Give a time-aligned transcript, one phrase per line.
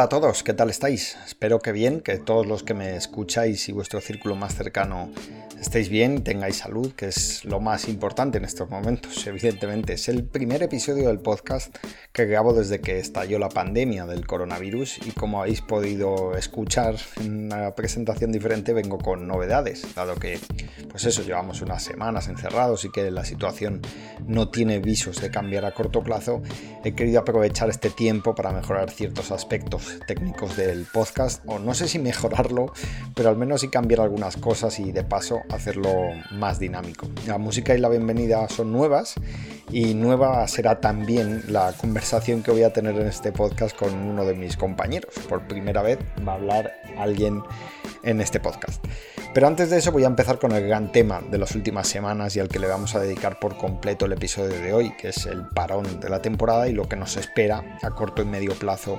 [0.00, 1.18] Hola a todos, ¿qué tal estáis?
[1.26, 5.10] Espero que bien, que todos los que me escucháis y vuestro círculo más cercano
[5.70, 9.92] estéis bien tengáis salud, que es lo más importante en estos momentos, evidentemente.
[9.92, 11.72] Es el primer episodio del podcast
[12.12, 17.44] que grabo desde que estalló la pandemia del coronavirus y como habéis podido escuchar en
[17.44, 20.40] una presentación diferente vengo con novedades, dado que,
[20.90, 23.80] pues eso, llevamos unas semanas encerrados y que la situación
[24.26, 26.42] no tiene visos de cambiar a corto plazo,
[26.82, 31.86] he querido aprovechar este tiempo para mejorar ciertos aspectos técnicos del podcast, o no sé
[31.86, 32.72] si mejorarlo,
[33.14, 35.92] pero al menos sí cambiar algunas cosas y de paso hacerlo
[36.30, 37.06] más dinámico.
[37.26, 39.14] La música y la bienvenida son nuevas
[39.70, 44.24] y nueva será también la conversación que voy a tener en este podcast con uno
[44.24, 45.14] de mis compañeros.
[45.28, 47.42] Por primera vez va a hablar alguien
[48.04, 48.82] en este podcast.
[49.32, 52.34] Pero antes de eso voy a empezar con el gran tema de las últimas semanas
[52.34, 55.24] y al que le vamos a dedicar por completo el episodio de hoy, que es
[55.26, 58.98] el parón de la temporada y lo que nos espera a corto y medio plazo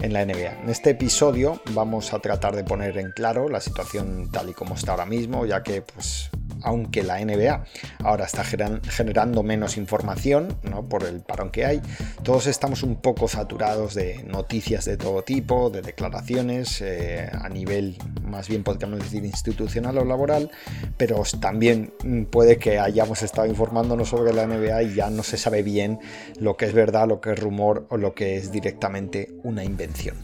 [0.00, 0.64] en la NBA.
[0.64, 4.74] En este episodio vamos a tratar de poner en claro la situación tal y como
[4.74, 6.30] está ahora mismo, ya que pues
[6.62, 7.64] aunque la NBA
[8.04, 10.88] ahora está generando menos información ¿no?
[10.88, 11.80] por el parón que hay,
[12.22, 17.96] todos estamos un poco saturados de noticias de todo tipo, de declaraciones eh, a nivel
[18.24, 20.50] más bien podríamos decir institucional o laboral,
[20.96, 21.92] pero también
[22.30, 25.98] puede que hayamos estado informándonos sobre la NBA y ya no se sabe bien
[26.38, 30.16] lo que es verdad, lo que es rumor o lo que es directamente una invención.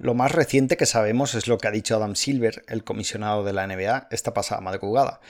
[0.00, 3.52] Lo más reciente que sabemos es lo que ha dicho Adam Silver, el comisionado de
[3.52, 5.20] la NBA, esta pasada madrugada.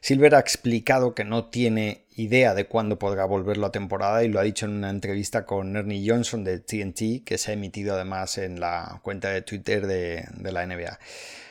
[0.00, 4.38] Silver ha explicado que no tiene idea de cuándo podrá volver la temporada y lo
[4.38, 8.38] ha dicho en una entrevista con Ernie Johnson de TNT, que se ha emitido además
[8.38, 11.00] en la cuenta de Twitter de, de la NBA.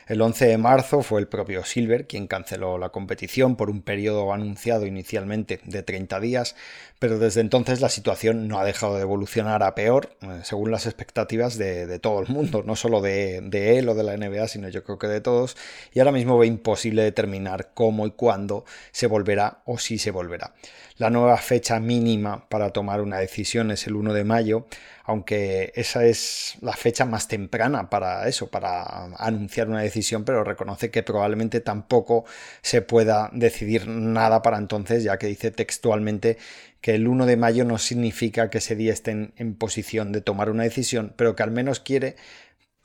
[0.10, 4.34] El 11 de marzo fue el propio Silver quien canceló la competición por un periodo
[4.34, 6.56] anunciado inicialmente de 30 días,
[6.98, 10.88] pero desde entonces la situación no ha dejado de evolucionar a peor, eh, según las
[10.88, 13.38] expectativas de, todo el mundo, no solo de,
[13.78, 15.56] él o de la NBA, sino yo creo que de todos,
[15.94, 20.56] y ahora mismo ve imposible determinar cómo y cuándo se volverá o si se volverá.
[21.00, 24.68] La nueva fecha mínima para tomar una decisión es el 1 de mayo,
[25.06, 30.92] aunque esa es la fecha más temprana para eso, para anunciar una decisión, pero reconoce
[30.92, 32.26] que probablemente tampoco
[32.62, 36.38] se pueda decidir nada para entonces, ya que dice textualmente
[36.82, 40.50] que el 1 de mayo no significa que ese día estén en posición de tomar
[40.50, 42.18] una decisión, pero que al menos quiere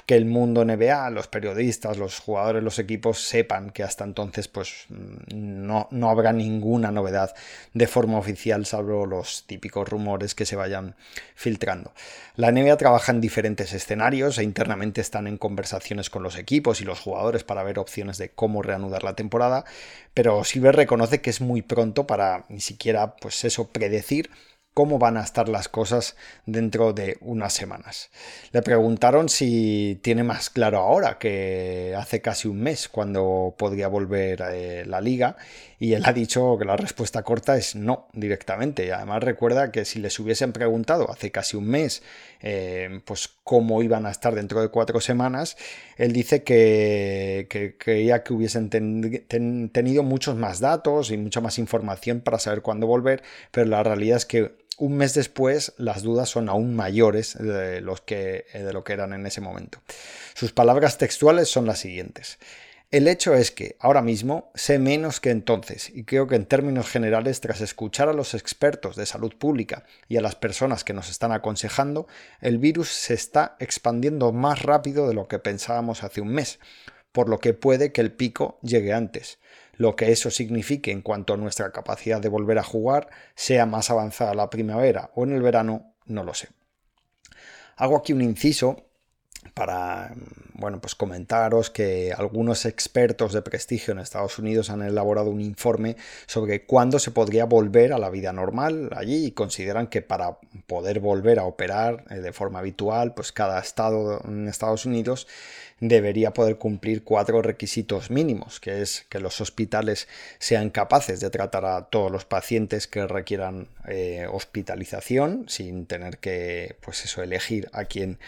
[0.06, 4.87] que el mundo NBA, los periodistas, los jugadores, los equipos sepan que hasta entonces pues
[4.88, 7.34] no, no, habrá ninguna novedad
[7.72, 10.94] de forma oficial salvo los típicos rumores que se vayan
[11.34, 11.93] filtrando.
[12.37, 16.84] La NBA trabaja en diferentes escenarios e internamente están en conversaciones con los equipos y
[16.84, 19.65] los jugadores para ver opciones de cómo reanudar la temporada,
[20.12, 24.31] pero Silver reconoce que es muy pronto para ni siquiera pues eso predecir
[24.75, 28.11] cómo van a estar las cosas dentro de unas semanas.
[28.51, 34.43] Le preguntaron si tiene más claro ahora que hace casi un mes cuando podría volver
[34.51, 35.37] eh, la liga
[35.79, 38.87] y él ha dicho que la respuesta corta es no directamente.
[38.87, 42.03] Y además recuerda que si les hubiesen preguntado hace casi un mes
[42.41, 45.57] eh, pues cómo iban a estar dentro de cuatro semanas,
[45.97, 52.39] él dice que, creía que hubiesen tenido muchos más datos y mucha más información para
[52.39, 56.75] saber cuándo volver, pero la realidad es que un mes después las dudas son aún
[56.75, 59.81] mayores de, los que, de lo que eran en ese momento.
[60.35, 62.39] Sus palabras textuales son las siguientes.
[62.91, 66.89] El hecho es que ahora mismo sé menos que entonces y creo que en términos
[66.89, 71.11] generales tras escuchar a los expertos de salud pública y a las personas que nos
[71.11, 72.07] están aconsejando,
[72.41, 76.60] el virus se está expandiendo más rápido de lo que pensábamos hace un mes,
[77.10, 79.39] por lo que puede que el pico llegue antes.
[79.76, 83.91] Lo que eso signifique en cuanto a nuestra capacidad de volver a jugar, sea más
[83.91, 86.48] avanzada la primavera o en el verano, no lo sé.
[87.76, 88.86] Hago aquí un inciso
[89.54, 90.15] para
[90.54, 95.97] bueno, pues comentaros que algunos expertos de prestigio en Estados Unidos han elaborado un informe
[96.27, 101.01] sobre cuándo se podría volver a la vida normal allí y consideran que para poder
[101.01, 105.27] volver a operar eh, de forma habitual, pues cada estado en Estados Unidos
[105.80, 110.09] debería poder cumplir cuatro requisitos mínimos, que es que los hospitales
[110.39, 116.77] sean capaces de tratar a todos los pacientes que requieran eh, hospitalización sin tener que,
[116.80, 118.18] pues eso, elegir a quién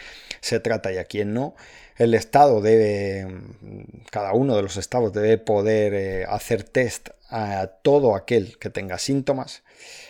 [0.41, 1.55] se trata y a quién no.
[1.97, 3.27] El Estado debe,
[4.11, 8.99] cada uno de los estados debe poder eh, hacer test a todo aquel que tenga
[8.99, 9.63] síntomas.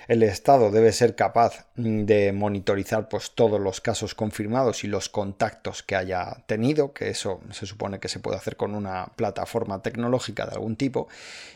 [0.07, 5.83] El Estado debe ser capaz de monitorizar pues, todos los casos confirmados y los contactos
[5.83, 10.45] que haya tenido, que eso se supone que se puede hacer con una plataforma tecnológica
[10.45, 11.09] de algún tipo,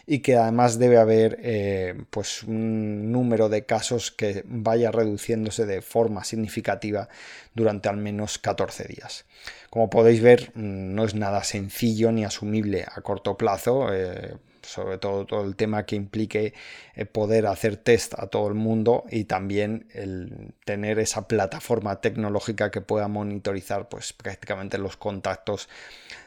[0.05, 5.81] y que además debe haber eh, pues, un número de casos que vaya reduciéndose de
[5.81, 7.07] forma significativa
[7.53, 9.25] durante al menos 14 días.
[9.69, 13.93] Como podéis ver, no es nada sencillo ni asumible a corto plazo.
[13.93, 16.53] Eh, sobre todo todo el tema que implique
[16.95, 22.71] eh, poder hacer test a todo el mundo y también el tener esa plataforma tecnológica
[22.71, 25.69] que pueda monitorizar pues prácticamente los contactos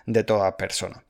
[0.06, 1.02] de toda persona.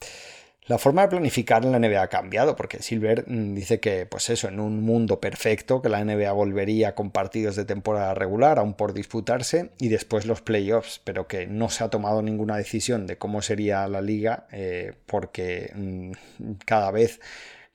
[0.67, 4.31] La forma de planificar en la NBA ha cambiado porque Silver mm, dice que, pues
[4.31, 8.73] eso, en un mundo perfecto, que la NBA volvería con partidos de temporada regular, aún
[8.73, 13.19] por disputarse, y después los playoffs, pero que no se ha tomado ninguna decisión de
[13.19, 16.13] cómo sería la liga eh, porque mm,
[16.65, 17.21] cada vez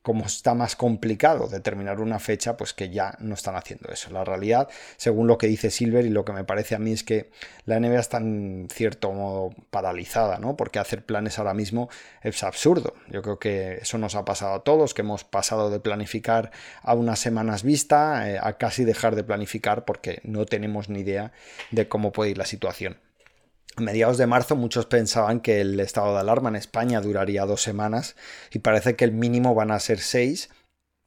[0.01, 4.09] como está más complicado determinar una fecha, pues que ya no están haciendo eso.
[4.11, 7.03] La realidad, según lo que dice Silver y lo que me parece a mí es
[7.03, 7.29] que
[7.65, 10.55] la NBA está en cierto modo paralizada, ¿no?
[10.55, 11.89] Porque hacer planes ahora mismo
[12.21, 12.93] es absurdo.
[13.09, 16.93] Yo creo que eso nos ha pasado a todos, que hemos pasado de planificar a
[16.93, 21.33] unas semanas vista eh, a casi dejar de planificar porque no tenemos ni idea
[21.71, 22.97] de cómo puede ir la situación.
[23.79, 27.61] A mediados de marzo muchos pensaban que el estado de alarma en España duraría dos
[27.61, 28.17] semanas
[28.51, 30.49] y parece que el mínimo van a ser seis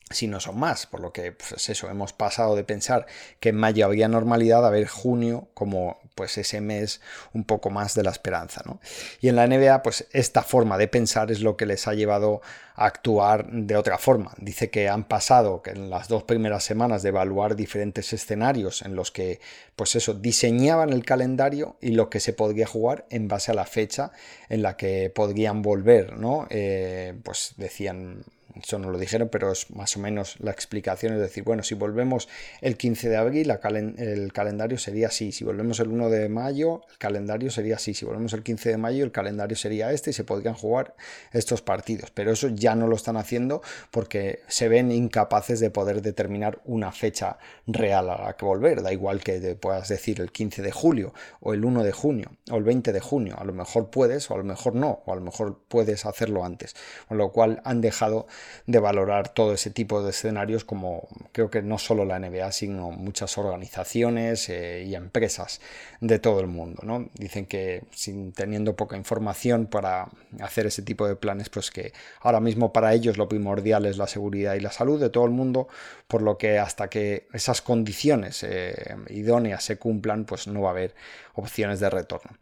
[0.08, 3.04] si no son más, por lo que pues eso, hemos pasado de pensar
[3.40, 7.00] que en mayo había normalidad a ver junio como pues ese mes
[7.32, 8.62] un poco más de la esperanza.
[8.64, 8.80] ¿no?
[9.20, 12.40] Y en la NBA, pues esta forma de pensar es lo que les ha llevado
[12.74, 14.32] a actuar de otra forma.
[14.38, 18.94] Dice que han pasado que en las dos primeras semanas de evaluar diferentes escenarios en
[18.94, 19.40] los que,
[19.76, 23.66] pues eso, diseñaban el calendario y lo que se podría jugar en base a la
[23.66, 24.12] fecha
[24.48, 26.46] en la que podrían volver, ¿no?
[26.50, 28.24] Eh, pues decían
[28.60, 31.14] eso no lo dijeron, pero es más o menos la explicación.
[31.14, 32.28] Es decir, bueno, si volvemos
[32.60, 33.50] el 15 de abril,
[33.99, 35.32] el calendario sería así.
[35.32, 37.94] Si volvemos el 1 de mayo, el calendario sería así.
[37.94, 40.94] Si volvemos el 15 de mayo, el calendario sería este y se podrían jugar
[41.32, 42.10] estos partidos.
[42.10, 46.93] Pero eso ya no lo están haciendo porque se ven incapaces de poder determinar una
[46.93, 48.82] fecha real a la que volver.
[48.82, 52.56] Da igual que puedas decir el 15 de julio o el 1 de junio o
[52.56, 53.37] el 20 de junio.
[53.38, 55.02] A lo mejor puedes o a lo mejor no.
[55.06, 56.75] O a lo mejor puedes hacerlo antes.
[57.08, 58.26] Con lo cual han dejado
[58.66, 62.90] de valorar todo ese tipo de escenarios como creo que no solo la NBA, sino
[62.90, 65.60] muchas organizaciones eh, y empresas
[66.00, 66.82] de todo el mundo.
[66.84, 67.08] ¿no?
[67.14, 70.08] Dicen que sin teniendo poca información para
[70.40, 74.06] hacer ese tipo de planes, pues que ahora mismo para ellos lo primordial es la
[74.06, 75.68] seguridad y la salud de todo el mundo,
[76.08, 80.72] por lo que hasta que esas condiciones eh, idóneas se cumplan, pues no va a
[80.72, 80.94] haber
[81.34, 82.32] opciones de retorno.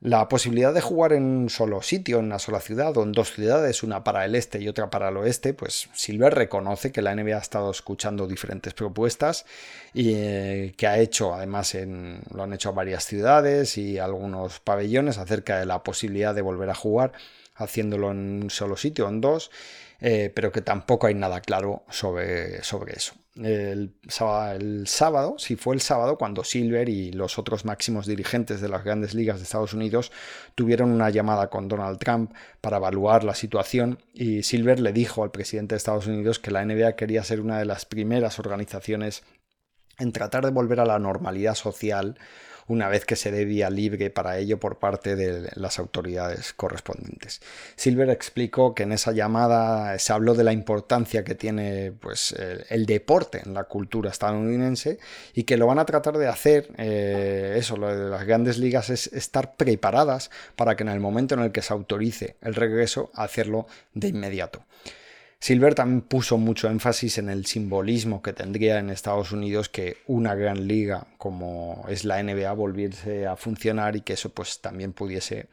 [0.00, 3.32] La posibilidad de jugar en un solo sitio, en una sola ciudad o en dos
[3.32, 7.16] ciudades, una para el este y otra para el oeste, pues Silver reconoce que la
[7.16, 9.44] NBA ha estado escuchando diferentes propuestas
[9.92, 14.60] y eh, que ha hecho, además en, lo han hecho a varias ciudades y algunos
[14.60, 17.12] pabellones acerca de la posibilidad de volver a jugar
[17.56, 19.50] haciéndolo en un solo sitio o en dos,
[20.00, 23.14] eh, pero que tampoco hay nada claro sobre, sobre eso.
[23.34, 28.82] El, sábado, si fue el sábado, cuando Silver y los otros máximos dirigentes de las
[28.82, 30.10] grandes ligas de Estados Unidos
[30.56, 35.30] tuvieron una llamada con Donald Trump para evaluar la situación y Silver le dijo al
[35.30, 39.22] presidente de Estados Unidos que la NBA quería ser una de las primeras organizaciones
[39.98, 42.18] en tratar de volver a la normalidad social
[42.68, 47.40] una vez que se dé vía libre para ello por parte de las autoridades correspondientes.
[47.76, 52.34] Silver explicó que en esa llamada se habló de la importancia que tiene pues,
[52.68, 54.98] el, deporte en la cultura estadounidense
[55.34, 58.90] y que lo van a tratar de hacer, eh, eso, lo de las grandes ligas
[58.90, 63.10] es estar preparadas para que en el momento en el que se autorice el regreso,
[63.14, 64.62] hacerlo de inmediato.
[65.40, 70.34] Silver también puso mucho énfasis en el simbolismo que tendría en Estados Unidos que una
[70.34, 75.48] gran liga como es la NBA volviese a funcionar y que eso pues también pudiese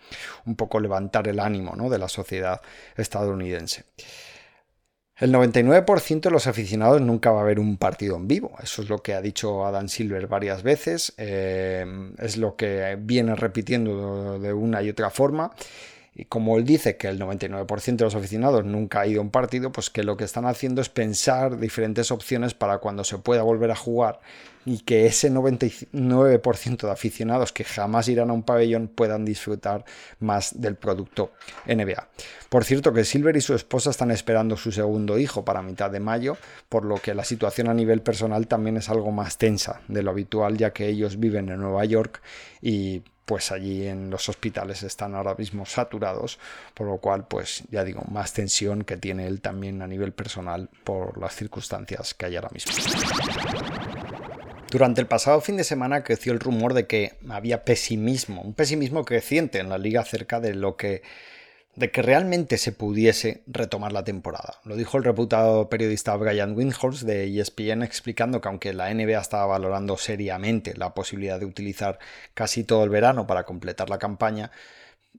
[0.45, 1.89] un poco levantar el ánimo ¿no?
[1.89, 2.61] de la sociedad
[2.97, 3.83] estadounidense.
[5.17, 8.53] El 99% de los aficionados nunca va a ver un partido en vivo.
[8.61, 11.13] Eso es lo que ha dicho Adam Silver varias veces.
[11.17, 11.85] Eh,
[12.17, 15.53] es lo que viene repitiendo de una y otra forma.
[16.15, 19.31] Y como él dice que el 99% de los aficionados nunca ha ido a un
[19.31, 23.43] partido, pues que lo que están haciendo es pensar diferentes opciones para cuando se pueda
[23.43, 24.21] volver a jugar
[24.65, 29.83] y que ese 99% de aficionados que jamás irán a un pabellón puedan disfrutar
[30.19, 31.33] más del producto
[31.67, 32.07] NBA.
[32.49, 35.99] Por cierto que Silver y su esposa están esperando su segundo hijo para mitad de
[35.99, 36.37] mayo,
[36.69, 40.11] por lo que la situación a nivel personal también es algo más tensa de lo
[40.11, 42.21] habitual ya que ellos viven en Nueva York
[42.61, 46.39] y pues allí en los hospitales están ahora mismo saturados,
[46.73, 50.69] por lo cual, pues ya digo, más tensión que tiene él también a nivel personal
[50.83, 52.71] por las circunstancias que hay ahora mismo.
[54.69, 59.05] Durante el pasado fin de semana creció el rumor de que había pesimismo, un pesimismo
[59.05, 61.01] creciente en la liga acerca de lo que
[61.75, 64.59] de que realmente se pudiese retomar la temporada.
[64.63, 69.45] Lo dijo el reputado periodista Brian Windhorst de ESPN explicando que aunque la NBA estaba
[69.45, 71.99] valorando seriamente la posibilidad de utilizar
[72.33, 74.51] casi todo el verano para completar la campaña,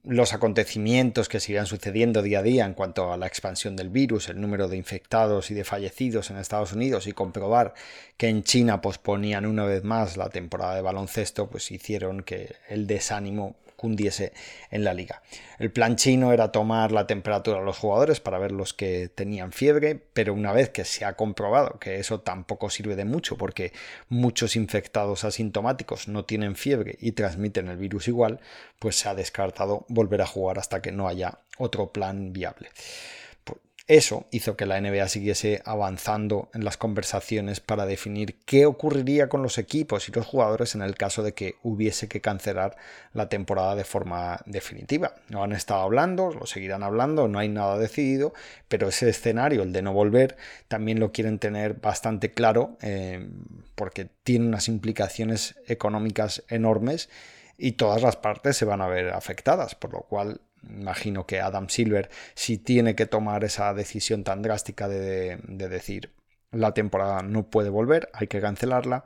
[0.04, 4.28] los acontecimientos que seguían sucediendo día a día en cuanto a la expansión del virus,
[4.28, 7.74] el número de infectados y de fallecidos en Estados Unidos y comprobar
[8.16, 12.86] que en China posponían una vez más la temporada de baloncesto, pues hicieron que el
[12.86, 14.32] desánimo cundiese
[14.70, 15.22] en la liga.
[15.58, 19.52] El plan chino era tomar la temperatura a los jugadores para ver los que tenían
[19.52, 23.72] fiebre, pero una vez que se ha comprobado que eso tampoco sirve de mucho porque
[24.08, 28.40] muchos infectados asintomáticos no tienen fiebre y transmiten el virus igual,
[28.78, 32.70] pues se ha descartado volver a jugar hasta que no haya otro plan viable.
[33.88, 39.44] Eso hizo que la NBA siguiese avanzando en las conversaciones para definir qué ocurriría con
[39.44, 42.76] los equipos y los jugadores en el caso de que hubiese que cancelar
[43.12, 45.14] la temporada de forma definitiva.
[45.28, 48.34] No han estado hablando, lo seguirán hablando, no hay nada decidido,
[48.66, 53.28] pero ese escenario, el de no volver, también lo quieren tener bastante claro eh,
[53.76, 57.08] porque tiene unas implicaciones económicas enormes
[57.56, 61.68] y todas las partes se van a ver afectadas, por lo cual imagino que Adam
[61.68, 66.12] Silver, si tiene que tomar esa decisión tan drástica de, decir
[66.52, 69.04] la temporada no puede volver, hay que cancelarla,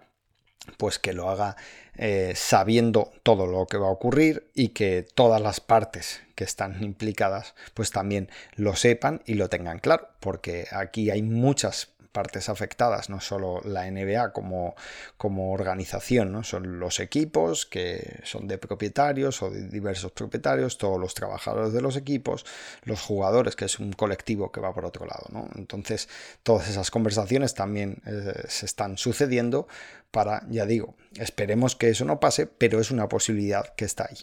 [0.76, 1.56] pues que lo haga
[1.94, 6.82] eh, sabiendo todo lo que va a ocurrir y que todas las partes que están
[6.82, 13.08] implicadas pues también lo sepan y lo tengan claro, porque aquí hay muchas partes afectadas,
[13.08, 14.74] no solo la NBA como,
[15.16, 16.42] como organización, ¿no?
[16.42, 21.80] son los equipos que son de propietarios o de diversos propietarios, todos los trabajadores de
[21.80, 22.44] los equipos,
[22.84, 25.26] los jugadores, que es un colectivo que va por otro lado.
[25.30, 25.48] ¿no?
[25.54, 26.08] Entonces,
[26.42, 29.68] todas esas conversaciones también eh, se están sucediendo
[30.10, 34.18] para, ya digo, esperemos que eso no pase, pero es una posibilidad que está ahí.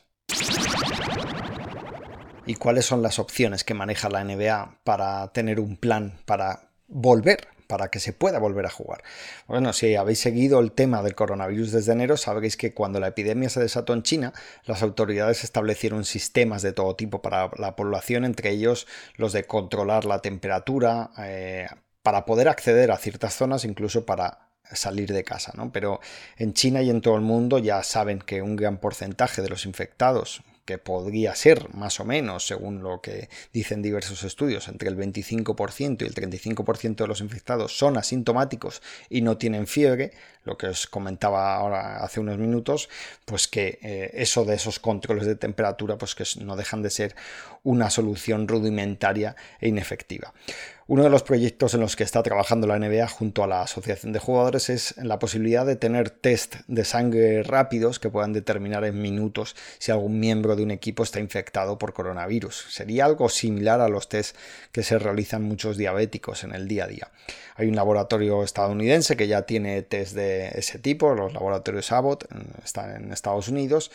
[2.45, 7.56] ¿Y cuáles son las opciones que maneja la NBA para tener un plan para volver
[7.67, 9.03] para que se pueda volver a jugar.
[9.47, 13.49] Bueno, si habéis seguido el tema del coronavirus desde enero, sabréis que cuando la epidemia
[13.49, 14.33] se desató en China,
[14.65, 20.05] las autoridades establecieron sistemas de todo tipo para la población, entre ellos los de controlar
[20.05, 21.67] la temperatura, eh,
[22.01, 25.71] para poder acceder a ciertas zonas, incluso para salir de casa, ¿no?
[25.71, 25.99] Pero
[26.37, 29.65] en China y en todo el mundo ya saben que un gran porcentaje de los
[29.65, 34.97] infectados, que podría ser más o menos, según lo que dicen diversos estudios, entre el
[34.97, 40.11] 25% y el 35% de los infectados son asintomáticos y no tienen fiebre,
[40.43, 42.89] lo que os comentaba ahora hace unos minutos,
[43.23, 47.15] pues que eh, eso de esos controles de temperatura, pues que no dejan de ser
[47.63, 50.33] una solución rudimentaria e inefectiva.
[50.89, 54.13] Uno de los proyectos en los que está trabajando la NBA junto a la Asociación
[54.13, 59.01] de Jugadores es la posibilidad de tener test de sangre rápidos que puedan determinar en
[59.01, 62.67] minutos si algún miembro de un equipo está infectado por coronavirus.
[62.69, 64.37] Sería algo similar a los test
[64.71, 67.11] que se realizan muchos diabéticos en el día a día.
[67.57, 72.29] Hay un laboratorio estadounidense que ya tiene test de ese tipo, los laboratorios Abbott,
[72.63, 73.91] están en Estados Unidos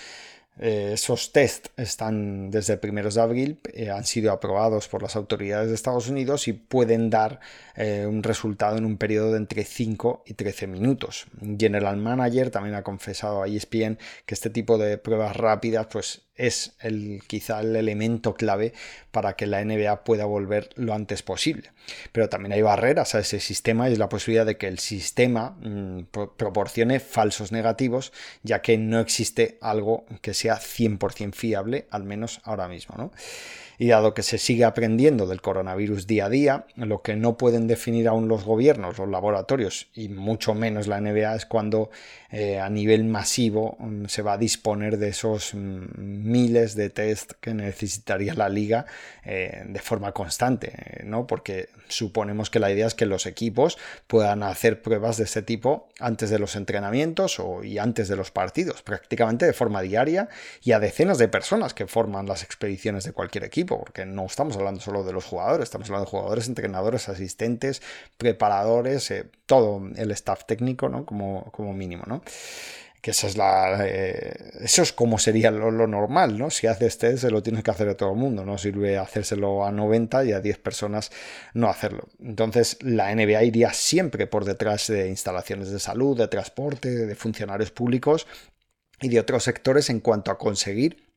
[0.59, 5.69] eh, esos test están desde primeros de abril, eh, han sido aprobados por las autoridades
[5.69, 7.41] de Estados Unidos y pueden dar
[7.75, 11.27] eh, un resultado en un periodo de entre 5 y 13 minutos.
[11.59, 16.75] General Manager también ha confesado a ESPN que este tipo de pruebas rápidas pues, es
[16.81, 18.73] el, quizá el elemento clave
[19.11, 21.73] para que la NBA pueda volver lo antes posible.
[22.13, 25.57] Pero también hay barreras a ese sistema y es la posibilidad de que el sistema
[25.61, 26.05] mm,
[26.37, 28.13] proporcione falsos negativos,
[28.43, 32.95] ya que no existe algo que sea 100% fiable, al menos ahora mismo.
[32.97, 33.13] ¿no?
[33.79, 37.67] Y dado que se sigue aprendiendo del coronavirus día a día, lo que no pueden
[37.67, 41.91] definir aún los gobiernos, los laboratorios y mucho menos la NBA es cuando
[42.31, 47.33] eh, a nivel masivo mm, se va a disponer de esos mm, miles de test
[47.41, 48.87] que necesitaría la liga
[49.25, 51.27] eh, de forma constante, ¿no?
[51.27, 55.89] Porque suponemos que la idea es que los equipos puedan hacer pruebas de este tipo
[56.01, 60.29] antes de los entrenamientos o, y antes de los partidos, prácticamente de forma diaria
[60.63, 64.57] y a decenas de personas que forman las expediciones de cualquier equipo, porque no estamos
[64.57, 67.83] hablando solo de los jugadores, estamos hablando de jugadores, entrenadores, asistentes,
[68.17, 71.07] preparadores, eh, todo el staff técnico, ¿no?
[71.07, 72.23] Como, como mínimo, ¿no?
[73.03, 76.51] que esa es la eh, eso es como sería lo, normal, ¿no?
[76.51, 79.67] Si haces test se lo tienes que hacer a todo el mundo, no sirve hacérselo
[79.67, 81.11] a 90 y a 10 personas
[81.53, 82.09] no hacerlo.
[82.21, 87.73] Entonces la NBA iría siempre por detrás de instalaciones de salud, de transporte, de funcionarios
[87.73, 88.29] públicos
[89.01, 91.12] y de otros sectores en cuanto a conseguir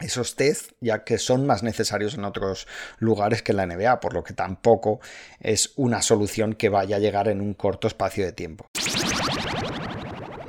[0.00, 2.66] esos test, ya que son más necesarios en otros
[2.98, 5.00] lugares que en la NBA, por lo que tampoco
[5.40, 8.66] es una solución que vaya a llegar en un corto espacio de tiempo.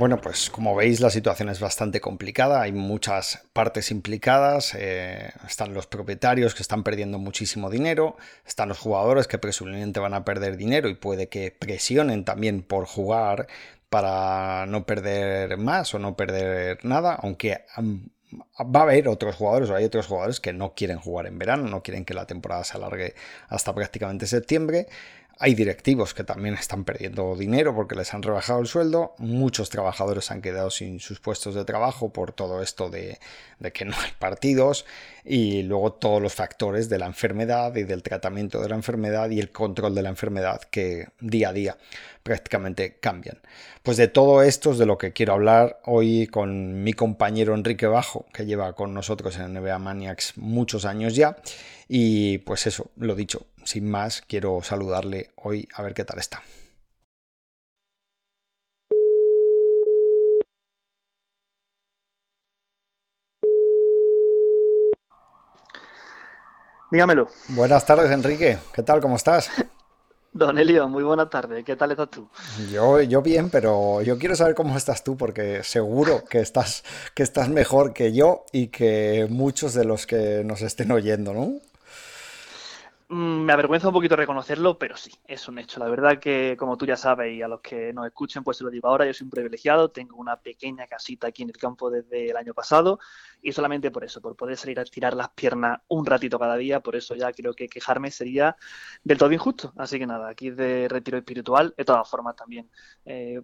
[0.02, 5.76] Bueno, pues como veis la situación es bastante complicada, hay muchas partes implicadas, eh, están
[5.76, 10.58] los propietarios que están perdiendo muchísimo dinero, están los jugadores que presumiblemente van a perder
[10.58, 13.46] dinero y puede que presionen también por jugar
[13.92, 17.66] para no perder más o no perder nada, aunque
[18.60, 21.68] va a haber otros jugadores o hay otros jugadores que no quieren jugar en verano,
[21.68, 23.16] no quieren que la temporada se alargue
[23.48, 24.88] hasta prácticamente septiembre.
[25.40, 29.16] Hay directivos que también están perdiendo dinero porque les han rebajado el sueldo.
[29.18, 33.18] Muchos trabajadores han quedado sin sus puestos de trabajo por todo esto de,
[33.74, 34.86] que no hay partidos.
[35.26, 39.40] Y luego todos los factores de la enfermedad y del tratamiento de la enfermedad y
[39.40, 41.78] el control de la enfermedad que día a día
[42.24, 43.40] prácticamente cambian.
[43.84, 47.88] Pues de todo esto es de lo que quiero hablar hoy con mi compañero Enrique
[47.88, 51.38] Bajo, que lleva con nosotros en NBA Maniacs muchos años ya.
[51.88, 56.42] Y pues eso, lo dicho, sin más, quiero saludarle hoy a ver qué tal está.
[66.92, 67.30] Dígamelo.
[67.48, 68.58] Buenas tardes, Enrique.
[68.74, 69.00] ¿Qué tal?
[69.00, 69.50] ¿Cómo estás?
[70.34, 71.64] Don Elio, muy buena tarde.
[71.64, 72.28] ¿Qué tal estás tú?
[72.70, 76.84] Yo, yo bien, pero yo quiero saber cómo estás tú, porque seguro que estás,
[77.16, 81.54] que estás mejor que yo y que muchos de los que nos estén oyendo, ¿no?
[83.14, 85.82] Mm, me avergüenza un poquito reconocerlo, pero sí, es un hecho.
[85.82, 88.64] La verdad que, como tú ya sabes y a los que nos escuchen, pues se
[88.64, 91.92] lo digo ahora, yo soy un privilegiado, tengo una pequeña casita aquí en el campo
[91.92, 93.00] desde el año pasado
[93.42, 96.80] y solamente por eso, por poder salir a tirar las piernas un ratito cada día,
[96.80, 98.56] por eso ya creo que quejarme sería
[99.04, 99.74] del todo injusto.
[99.76, 102.70] Así que nada, aquí de retiro espiritual, de todas formas también.
[103.04, 103.42] Eh,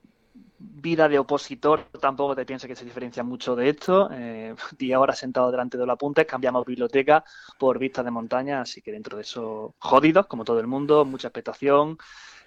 [0.59, 4.09] vida de opositor tampoco te pienses que se diferencia mucho de esto.
[4.11, 7.23] Eh, y ahora sentado delante de los apuntes, cambiamos biblioteca
[7.57, 11.27] por vistas de montaña, así que dentro de eso, jodidos, como todo el mundo, mucha
[11.27, 11.97] expectación,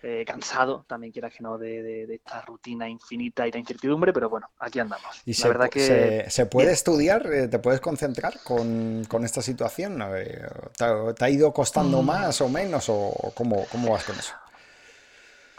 [0.03, 4.49] eh, cansado, también quieras que no, de, esta rutina infinita y la incertidumbre, pero bueno,
[4.59, 5.21] aquí andamos.
[5.27, 6.25] ¿Y la se, verdad que...
[6.29, 7.27] se, puede estudiar?
[7.31, 10.03] Eh, ¿Te puedes concentrar con, esta situación?
[10.77, 12.07] ¿Te, ha ido costando mm.
[12.07, 12.87] más o menos?
[12.89, 14.33] ¿O cómo, cómo vas con eso?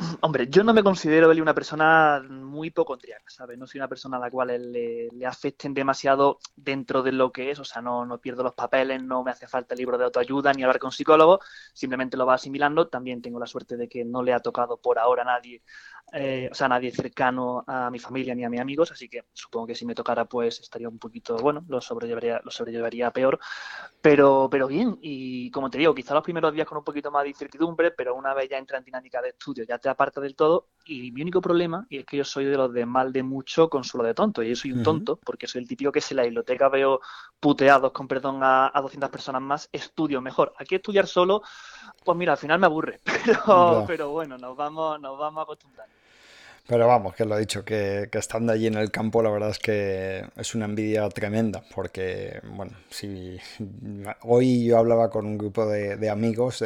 [0.22, 3.58] Hombre, yo no me considero él una persona muy hipocondriaca, ¿sabes?
[3.58, 7.60] No soy una persona a la cual le, afecten demasiado dentro de lo que es,
[7.60, 10.54] o sea, no, no pierdo los papeles, no me hace falta el libro de autoayuda
[10.54, 11.40] ni hablar con psicólogo,
[11.74, 12.88] simplemente lo va asimilando.
[12.88, 15.62] También tengo la suerte de que no le ha tocado por ahora a nadie
[16.14, 19.68] eh, o sea, nadie cercano a mi familia ni a mis amigos, así que supongo
[19.68, 23.40] que si me tocara, pues estaría un poquito, bueno, lo sobrellevaría, lo sobrellevaría peor,
[24.02, 27.24] pero, pero bien, y como te digo, quizá los primeros días con un poquito más
[27.24, 30.36] de incertidumbre, pero una vez ya entra en dinámica de estudio, ya te aparta del
[30.36, 33.70] todo, y mi único problema es que yo soy de los de mal de mucho,
[33.70, 36.24] consuelo de tonto, y yo soy un tonto, porque soy el típico que si la
[36.24, 37.00] biblioteca veo
[37.40, 40.54] puteados, con perdón, a, a 200 personas más, estudio mejor.
[40.58, 41.42] Aquí estudiar solo,
[42.04, 43.00] pues mira, al final me aburre,
[43.46, 46.01] pero, pero bueno, nos vamos, nos vamos acostumbrando.
[46.68, 49.60] Pero vamos, que lo he dicho, que, estando allí en el campo, la verdad es
[49.60, 53.38] que es una envidia tremenda, porque, bueno, si
[54.22, 56.64] hoy yo hablaba con un grupo de, amigos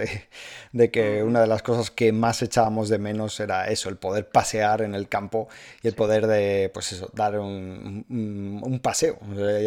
[0.73, 4.29] de, que una de las cosas que más echábamos de menos era eso, el poder
[4.29, 5.47] pasear en el campo
[5.81, 9.17] y el poder de, pues eso, dar un, un, paseo,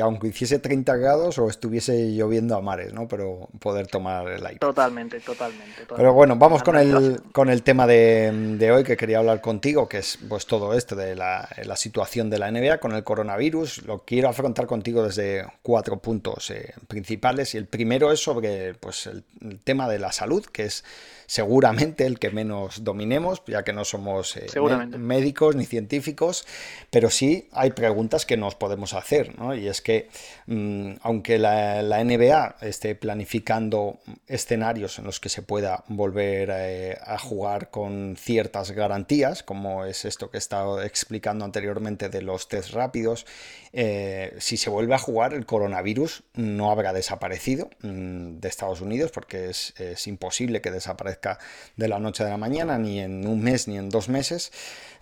[0.03, 3.09] aunque hiciese 30 grados o estuviese lloviendo a mares, ¿no?
[3.09, 4.59] Pero poder tomar el aire.
[4.59, 5.87] Totalmente, totalmente.
[5.97, 9.89] Pero bueno, vamos con el, con el tema de, de hoy que quería hablar contigo,
[9.89, 13.85] que es pues todo esto de la, situación de la NBA con el coronavirus.
[13.85, 17.55] Lo quiero afrontar contigo desde cuatro puntos eh, principales.
[17.55, 19.25] Y el primero es sobre pues, el,
[19.63, 20.85] tema de la salud, que es
[21.29, 24.47] seguramente el que menos dominemos, ya que no somos eh,
[24.97, 26.47] médicos ni científicos,
[26.91, 29.55] pero sí hay preguntas que nos podemos hacer, ¿no?
[29.55, 30.09] Y es que
[30.47, 37.19] mm, aunque la, NBA esté planificando escenarios en los que se pueda volver eh, a
[37.19, 42.73] jugar con ciertas garantías, como es esto que he estado explicando anteriormente de los test
[42.73, 43.27] rápidos,
[43.75, 49.11] eh, si se vuelve a jugar el coronavirus no habrá desaparecido mm, de Estados Unidos
[49.11, 51.18] porque es, es imposible que desaparezca
[51.77, 54.53] de la noche a la mañana, ni en un mes, ni en dos meses.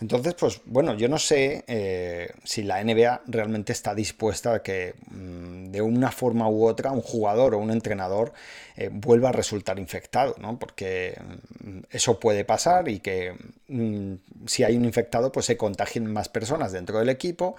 [0.01, 4.95] Entonces, pues bueno, yo no sé eh, si la NBA realmente está dispuesta a que
[5.11, 8.33] mm, de una forma u otra un jugador o un entrenador
[8.77, 10.59] eh, vuelva a resultar infectado, ¿no?
[10.59, 11.19] Porque
[11.65, 13.35] mm, eso puede pasar y que
[13.69, 14.15] mm,
[14.47, 17.57] si hay un infectado, pues se contagien más personas dentro del equipo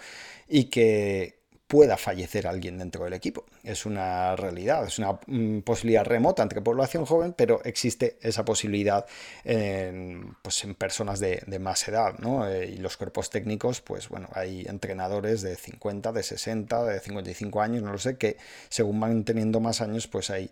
[0.47, 1.36] y que
[1.67, 3.43] pueda fallecer alguien dentro del equipo.
[3.61, 9.05] Es una realidad, es una mm, posibilidad remota entre población joven, pero existe esa posibilidad
[9.43, 12.47] en, pues en personas de, más edad, ¿no?
[12.47, 17.61] Eh, y los cuerpos técnicos, pues bueno, hay entrenadores de 50, de 60, de 55
[17.61, 18.37] años, no lo sé, que
[18.69, 20.49] según van teniendo más años, pues hay,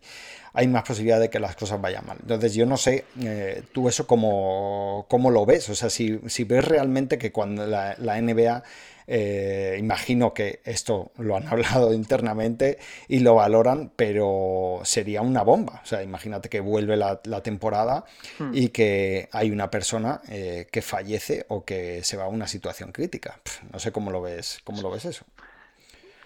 [0.54, 2.17] hay más posibilidad de que las cosas vayan mal.
[2.21, 6.43] Entonces yo no sé, eh, tú eso cómo, cómo, lo ves, o sea, si, si
[6.43, 8.63] ves realmente que cuando la, la NBA
[9.08, 15.82] eh, imagino que esto lo han hablado internamente y lo valoran, pero sería una bomba.
[15.84, 18.06] O sea, imagínate que vuelve la, temporada
[18.39, 18.52] hmm.
[18.54, 22.91] y que hay una persona eh, que fallece o que se va a una situación
[22.91, 23.39] crítica.
[23.72, 25.26] no sé cómo lo ves, cómo lo ves eso.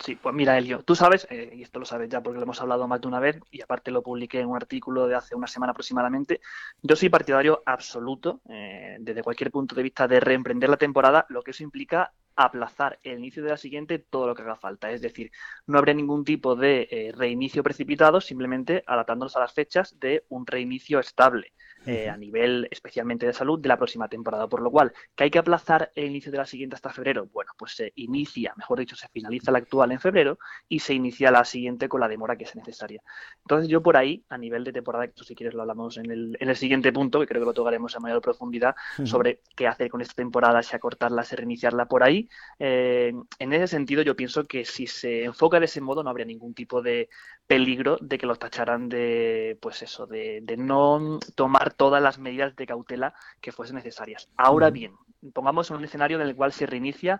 [0.02, 2.62] Sí, pues mira, Elio, tú sabes, eh, y esto lo sabes ya porque lo hemos
[2.62, 5.48] hablado más de una vez, y aparte lo publiqué en un artículo de hace una
[5.48, 6.40] semana aproximadamente,
[6.82, 11.52] yo soy partidario absoluto, desde cualquier punto de vista, de reemprender la temporada, lo que
[11.52, 14.90] eso implica aplazar el inicio de la siguiente todo lo que haga falta.
[14.92, 15.32] Es decir,
[15.68, 20.48] no habría ningún tipo de eh, reinicio precipitado, simplemente adaptándonos a las fechas de un
[20.48, 21.52] reinicio estable.
[21.86, 24.48] Eh, a nivel especialmente de salud de la próxima temporada.
[24.48, 27.28] Por lo cual, que hay que aplazar el inicio de la siguiente hasta febrero.
[27.32, 31.32] Bueno, pues se inicia, mejor dicho, se finaliza la actual en febrero y se inicia
[31.32, 33.02] la siguiente con la demora que sea necesaria.
[33.42, 36.38] Entonces, yo por ahí, a nivel de temporada, que si quieres lo hablamos en el,
[36.39, 39.89] en el siguiente punto, que creo que lo tocaremos a mayor profundidad, sobre qué hacer
[39.89, 42.30] con esta temporada, si acortarla, si reiniciarla por ahí.
[42.60, 46.26] Eh, en ese sentido, yo pienso que si se enfoca de ese modo, no habría
[46.26, 47.10] ningún tipo de
[47.50, 52.56] peligro de que los tacharan de, pues eso, de, de no tomar todas las medidas
[52.56, 54.30] de cautela que fuesen necesarias.
[54.38, 54.94] Ahora bien,
[55.34, 57.20] pongamos un escenario en el cual se reinicia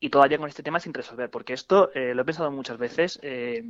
[0.00, 3.18] y todavía con este tema sin resolver, porque esto eh, lo he pensado muchas veces.
[3.22, 3.62] Eh,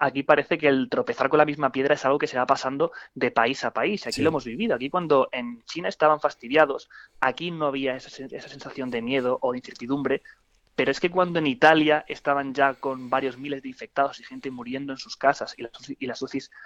[0.00, 2.92] aquí parece que el tropezar con la misma piedra es algo que se va pasando
[3.14, 4.06] de país a país.
[4.06, 4.74] Aquí lo hemos vivido.
[4.74, 6.88] Aquí cuando en China estaban fastidiados,
[7.20, 10.22] aquí no había esa, esa sensación de miedo o de incertidumbre
[10.76, 14.50] pero es que cuando en Italia estaban ya con varios miles de infectados y gente
[14.50, 16.24] muriendo en sus casas y las, y las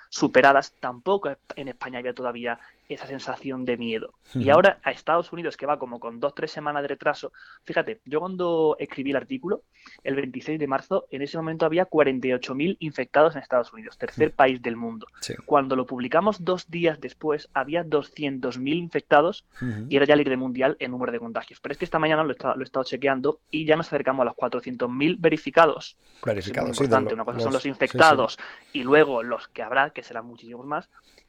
[0.08, 4.14] superadas, tampoco en España había todavía esa sensación de miedo.
[4.34, 7.32] Y ahora a Estados Unidos, que va como con dos, tres semanas de retraso,
[7.64, 9.62] fíjate, yo cuando escribí el artículo,
[10.04, 14.62] el 26 de marzo, en ese momento había 48.000 infectados en Estados Unidos, tercer país
[14.62, 15.06] del mundo.
[15.44, 19.44] Cuando lo publicamos dos días después, había 200.000 infectados
[19.88, 21.60] y era ya libre mundial en número de contagios.
[21.60, 23.88] Pero es que esta mañana lo he estado, lo he estado chequeando y ya nos
[23.88, 25.96] acercamos a los 400.000 verificados.
[26.24, 27.14] Verificados, es importante.
[27.14, 28.38] Una cosa son los infectados
[28.72, 30.88] y luego los que habrá, que serán muchísimos más,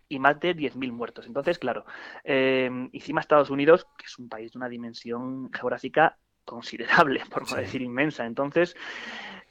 [0.09, 1.27] y más de 10.000 muertos.
[1.27, 1.85] Entonces, claro,
[2.23, 7.57] eh, encima Estados Unidos, que es un país de una dimensión geográfica considerable, por no
[7.57, 8.25] decir inmensa.
[8.25, 8.75] Entonces,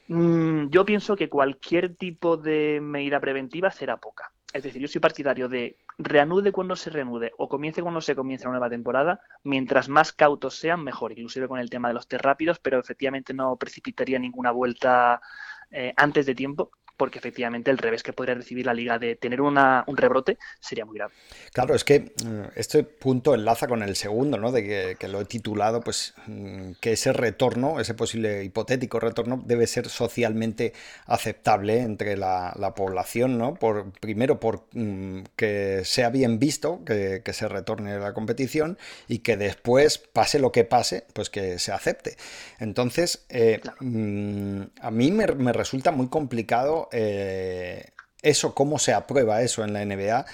[0.09, 4.31] mm, yo pienso que cualquier tipo de medida preventiva será poca.
[4.51, 8.47] Es decir, yo soy partidario de reanude cuando se reanude o comience cuando se comience
[8.47, 12.23] una nueva temporada, mientras más cautos sean, mejor, inclusive con el tema de los test
[12.23, 15.21] rápidos, pero efectivamente no precipitaría ninguna vuelta
[15.69, 19.39] eh, antes de tiempo, porque efectivamente el revés que podría recibir la liga de tener
[19.39, 21.13] una, un rebrote sería muy grave.
[21.53, 24.51] Claro, es que eh, este punto enlaza con el segundo, ¿no?
[24.51, 29.65] De que, lo he titulado, pues mm, que ese retorno, ese posible hipotético retorno, debe
[29.65, 30.73] ser socialmente
[31.05, 33.53] aceptable entre la, población, ¿no?
[33.53, 39.37] Por, primero, por mm, que sea bien visto que, se retorne la competición y que
[39.37, 42.17] después, pase lo que pase, pues que se acepte.
[42.59, 49.41] Entonces, eh, mm, a mí me, me resulta muy complicado eh, eso, cómo se aprueba
[49.41, 50.25] eso en la NBA,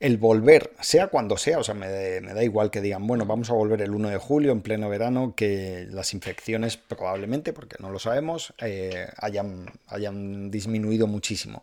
[0.00, 3.54] el volver, sea cuando sea, o sea, me, da igual que digan, bueno, vamos a
[3.54, 7.98] volver el 1 de julio en pleno verano, que las infecciones probablemente, porque no lo
[7.98, 11.62] sabemos, eh, hayan, hayan disminuido muchísimo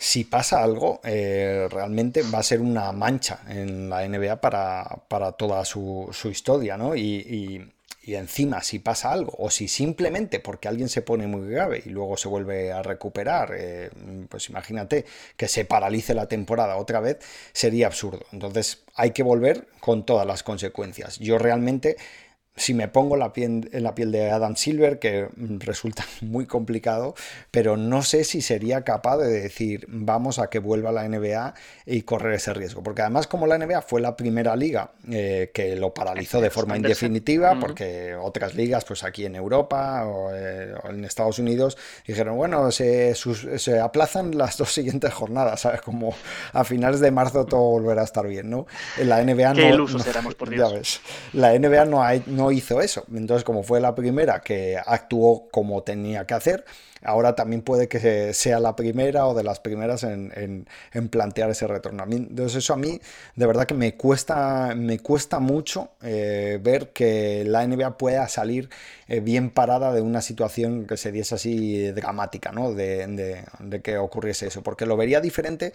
[0.00, 5.64] si pasa algo, eh, realmente va a ser una mancha en la NBA para, toda
[5.64, 6.94] su, historia, ¿no?
[6.94, 7.68] y
[8.14, 12.16] encima si pasa algo o si simplemente porque alguien se pone muy grave y luego
[12.16, 13.90] se vuelve a recuperar, eh,
[14.28, 15.04] pues imagínate
[15.36, 17.18] que se paralice la temporada otra vez,
[17.52, 18.24] sería absurdo.
[18.32, 21.18] Entonces hay que volver con todas las consecuencias.
[21.18, 21.96] Yo realmente
[22.58, 27.14] si me pongo la piel, en la piel de Adam Silver, que resulta muy complicado,
[27.50, 31.54] pero no sé si sería capaz de decir vamos a que vuelva la NBA
[31.86, 32.82] y correr ese riesgo.
[32.82, 36.76] Porque además como la NBA fue la primera liga eh, que lo paralizó de forma
[36.76, 42.70] indefinitiva, porque otras ligas, pues aquí en Europa eh, o, en Estados Unidos, dijeron, bueno,
[42.70, 45.80] se, se, aplazan las dos siguientes jornadas, ¿sabes?
[45.80, 46.14] Como
[46.52, 48.66] a finales de marzo todo volverá a estar bien, ¿no?
[48.98, 49.86] En la NBA Qué no...
[50.36, 51.00] por Dios.
[51.32, 53.04] La NBA no, hay, no hizo eso.
[53.14, 56.64] Entonces, como fue la primera que actuó como tenía que hacer,
[57.02, 60.66] ahora también puede que sea la primera o de las primeras en,
[61.10, 62.04] plantear ese retorno.
[62.08, 63.00] entonces, eso a mí
[63.36, 68.68] de verdad que me cuesta, me cuesta mucho eh, ver que la NBA pueda salir
[69.08, 72.72] eh, bien parada de una situación que se diese así dramática, ¿no?
[72.72, 73.06] De,
[73.60, 75.72] de que ocurriese eso, porque lo vería diferente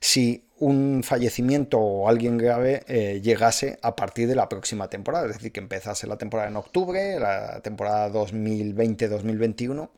[0.00, 5.34] si un fallecimiento o alguien grave eh, llegase a partir de la próxima temporada, es
[5.34, 9.88] decir, que empezase la temporada en octubre, la temporada 2020-2021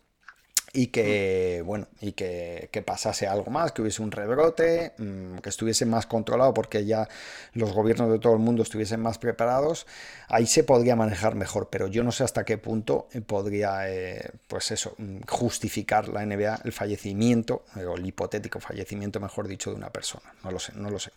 [0.73, 5.85] y que bueno y que, pasase algo más que hubiese un rebrote mm, que estuviese
[5.85, 7.09] más controlado porque ya
[7.53, 9.87] los gobiernos de todo el mundo estuviesen más preparados
[10.29, 14.31] ahí se podría manejar mejor pero yo no sé hasta qué punto eh, podría eh,
[14.49, 19.71] pues eso mm, justificar la NBA el fallecimiento eh, o el hipotético fallecimiento mejor dicho
[19.71, 20.33] de una persona.
[20.43, 21.13] No lo sé no lo sé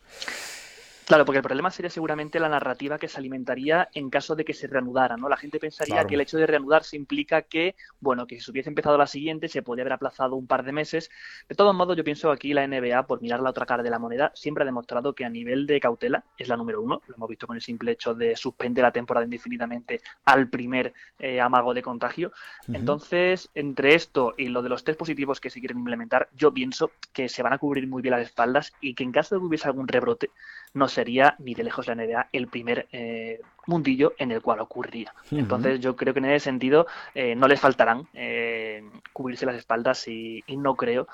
[1.06, 4.56] Claro, porque el problema sería seguramente la narrativa que se alimentaría en caso de que
[4.56, 5.30] se reanudara, ¿no?
[5.30, 8.70] La gente pensaría que el hecho de reanudarse implica que, bueno, que si se hubiese
[8.70, 11.12] empezado la siguiente se podría haber aplazado un par de meses.
[11.48, 13.92] De todos modos, yo pienso que aquí la NBA, por mirar la otra cara de
[13.92, 17.04] la moneda, siempre ha demostrado que a nivel de cautela es la número uno.
[17.08, 21.40] Lo hemos visto con el simple hecho de suspender la temporada indefinidamente al primer eh,
[21.40, 22.32] amago de contagio.
[22.68, 26.90] Entonces, entre esto y lo de los test positivos que se quieren implementar, yo pienso
[27.14, 29.46] que se van a cubrir muy bien las espaldas y que en caso de que
[29.46, 30.32] hubiese algún rebrote,
[30.74, 35.14] no sería ni de lejos la NBA el primer eh, mundillo en el cual ocurría.
[35.32, 40.08] Entonces yo creo que en ese sentido eh, no les faltarán eh, cubrirse las espaldas
[40.08, 41.08] y, y no creo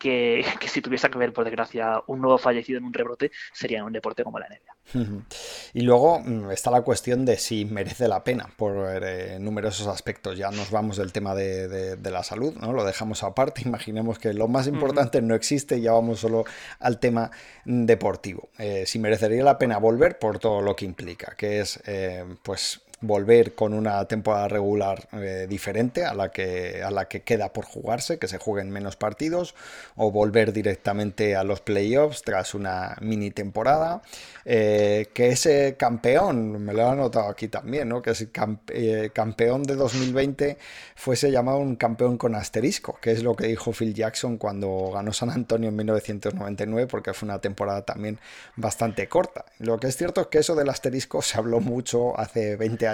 [0.60, 3.92] que, si tuviese que ver, por desgracia, un nuevo fallecido en un rebrote, sería un
[3.92, 4.74] deporte como la NBA.
[5.72, 10.36] Y luego mm, está la cuestión de si merece la pena por eh, numerosos aspectos.
[10.36, 12.72] Ya nos vamos del tema de, la salud, ¿no?
[12.72, 13.62] Lo dejamos aparte.
[13.66, 16.44] Imaginemos que lo más importante no existe y ya vamos solo
[16.80, 17.30] al tema
[17.64, 18.48] deportivo.
[18.58, 22.80] Eh, si merecería la pena volver por todo lo que implica, que es eh, pues
[23.00, 27.64] volver con una temporada regular eh, diferente a la, que, a la que queda por
[27.64, 29.54] jugarse, que se jueguen menos partidos,
[29.96, 34.02] o volver directamente a los playoffs tras una mini temporada.
[34.44, 38.02] Eh, que ese campeón, me lo he anotado aquí también, ¿no?
[38.02, 38.30] que ese
[38.68, 40.58] eh, campeón de 2020
[40.94, 45.12] fuese llamado un campeón con asterisco, que es lo que dijo Phil Jackson cuando ganó
[45.12, 48.18] San Antonio en 1999, porque fue una temporada también
[48.56, 49.46] bastante corta.
[49.58, 52.89] Lo que es cierto es que eso del asterisco se habló mucho hace 20 años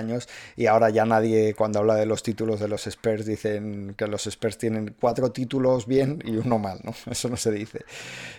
[0.56, 4.26] y ahora ya nadie cuando habla de los títulos de los Spurs dicen que los
[4.26, 6.94] Spurs tienen cuatro títulos bien y uno mal, ¿no?
[7.10, 7.84] Eso no se dice.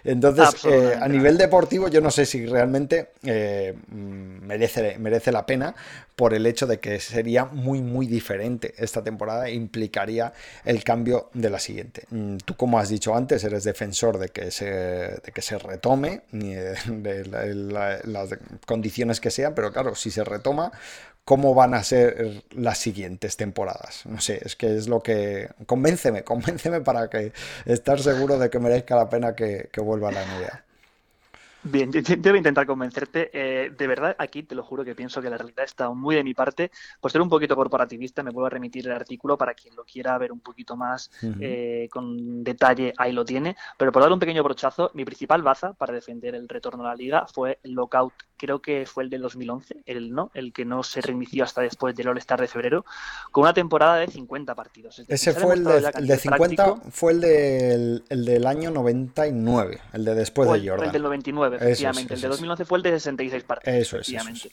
[0.04, 5.76] Entonces, eh, a nivel deportivo yo no sé si realmente eh, merece, merece la pena
[6.16, 10.34] por el hecho de que sería muy muy diferente esta temporada e implicaría
[10.66, 12.06] el cambio de la siguiente.
[12.10, 16.22] Mm, tú como has dicho antes eres defensor de que se, de que se retome
[16.32, 17.56] de,
[18.04, 18.30] las
[18.66, 20.72] condiciones que sean, pero claro, si se retoma,
[21.28, 24.06] cómo van a ser las siguientes temporadas.
[24.06, 25.50] No sé, es que es lo que...
[25.66, 27.34] Convénceme, convénceme para que
[27.66, 30.64] estar seguro de que merezca la pena que, que vuelva a la NBA.
[31.64, 33.30] Bien, yo, voy a intentar convencerte.
[33.34, 36.24] Eh, de verdad, aquí te lo juro que pienso que la realidad está muy de
[36.24, 36.72] mi parte.
[37.02, 40.18] Por ser un poquito corporativista, me vuelvo a remitir el artículo para quien lo quiera
[40.18, 41.12] ver un poquito más
[41.42, 43.58] eh, con detalle, ahí lo tiene.
[43.78, 46.96] Pero por dar un pequeño brochazo, mi principal baza para defender el retorno a la
[46.96, 50.84] liga fue el lockout, creo que fue el del 2011, el no, el que no
[50.84, 52.86] se reinició hasta después del All-Star de febrero,
[53.32, 55.04] con una temporada de 50 partidos.
[55.08, 60.70] Ese fue el de, 50, fue el, el del año 99, el de después de
[60.70, 60.86] Jordan.
[60.88, 62.14] El del 99 efectivamente.
[62.14, 63.78] el de 2011 fue el de 66 partidos.
[63.78, 64.10] Eso es.
[64.10, 64.52] Efectivamente.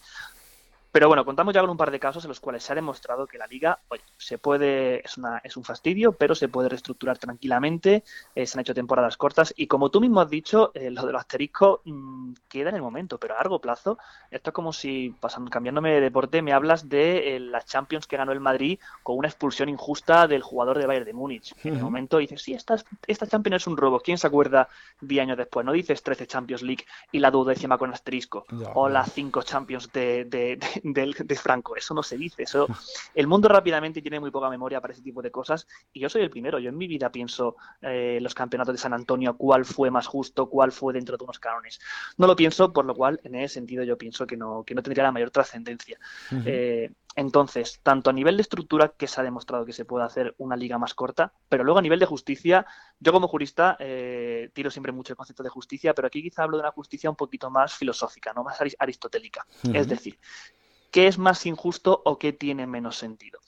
[0.95, 3.27] Pero bueno, contamos ya con un par de casos en los cuales se ha demostrado
[3.27, 7.19] que la liga, oye, se puede, es, una, es un fastidio, pero se puede reestructurar
[7.19, 11.05] tranquilamente, eh, se han hecho temporadas cortas y como tú mismo has dicho, eh, lo
[11.05, 13.99] de los asteriscos mm, queda en el momento, pero a largo plazo,
[14.31, 18.17] esto es como si, pasando, cambiándome de deporte, me hablas de eh, las Champions que
[18.17, 21.57] ganó el Madrid con una expulsión injusta del jugador de Bayern de Múnich.
[21.65, 22.77] En el momento dices, sí, esta,
[23.09, 24.69] esta Champions es un robo, ¿quién se acuerda
[25.01, 25.67] 10 años después?
[25.67, 30.25] No dices 13 Champions League y la duodécima con asterisco, o las 5 Champions de
[30.27, 30.59] de
[31.41, 31.77] Franco.
[31.77, 32.43] Eso no se dice.
[32.43, 32.67] Eso,
[33.15, 35.67] el mundo rápidamente tiene muy poca memoria para ese tipo de cosas.
[35.93, 36.59] Y yo soy el primero.
[36.59, 40.49] Yo en mi vida pienso eh, los campeonatos de San Antonio, cuál fue más justo,
[40.49, 41.81] cuál fue dentro de unos cánones.
[42.17, 44.83] No lo pienso, por lo cual, en ese sentido, yo pienso que no, que no
[44.83, 45.99] tendría la mayor trascendencia.
[46.45, 50.35] Eh, entonces, tanto a nivel de estructura, que se ha demostrado que se puede hacer
[50.39, 52.67] una liga más corta, pero luego a nivel de justicia,
[52.99, 56.57] yo como jurista eh, tiro siempre mucho el concepto de justicia, pero aquí quizá hablo
[56.57, 59.47] de una justicia un poquito más filosófica, no más aristotélica.
[59.73, 60.19] Es decir,
[60.95, 63.41] ¿Qué es más injusto o qué tiene menos sentido?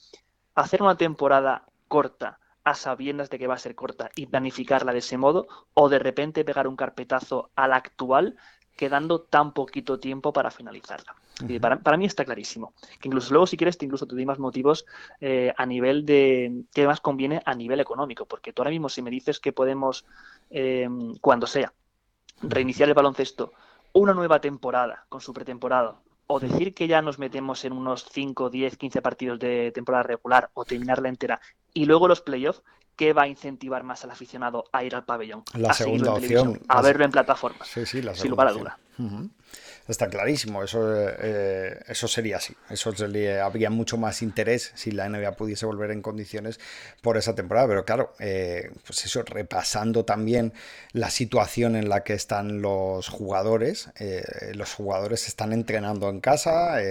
[0.53, 4.99] Hacer una temporada corta a sabiendas de que va a ser corta y planificarla de
[4.99, 8.35] ese modo, o de repente pegar un carpetazo a la actual
[8.75, 11.15] quedando tan poquito tiempo para finalizarla.
[11.61, 12.73] para, mí está clarísimo.
[12.99, 14.85] Que incluso luego, si quieres, te incluso te doy más motivos
[15.21, 18.25] eh, a nivel de qué más conviene a nivel económico.
[18.25, 20.05] Porque tú ahora mismo, si me dices que podemos,
[20.49, 20.89] eh,
[21.21, 21.71] cuando sea,
[22.41, 23.53] reiniciar el baloncesto
[23.93, 25.95] una nueva temporada con su pretemporada
[26.27, 30.49] o decir que ya nos metemos en unos 5, 10, 15 partidos de temporada regular
[30.53, 31.39] o terminarla entera
[31.73, 32.63] y luego los playoffs,
[32.97, 35.43] ¿qué va a incentivar más al aficionado a ir al pabellón?
[35.53, 36.59] La segunda opción.
[36.67, 37.67] A verlo en plataformas.
[37.69, 38.77] Sí, sí, la sin lugar a duda.
[39.87, 42.53] Está clarísimo, eso, eh, eso sería así.
[42.69, 46.59] Eso sería, habría mucho más interés si la NBA pudiese volver en condiciones
[47.01, 47.67] por esa temporada.
[47.67, 50.51] Pero claro, eh, pues eso, repasando también
[50.91, 53.89] la situación en la que están los jugadores.
[53.97, 56.81] Eh, los jugadores están entrenando en casa.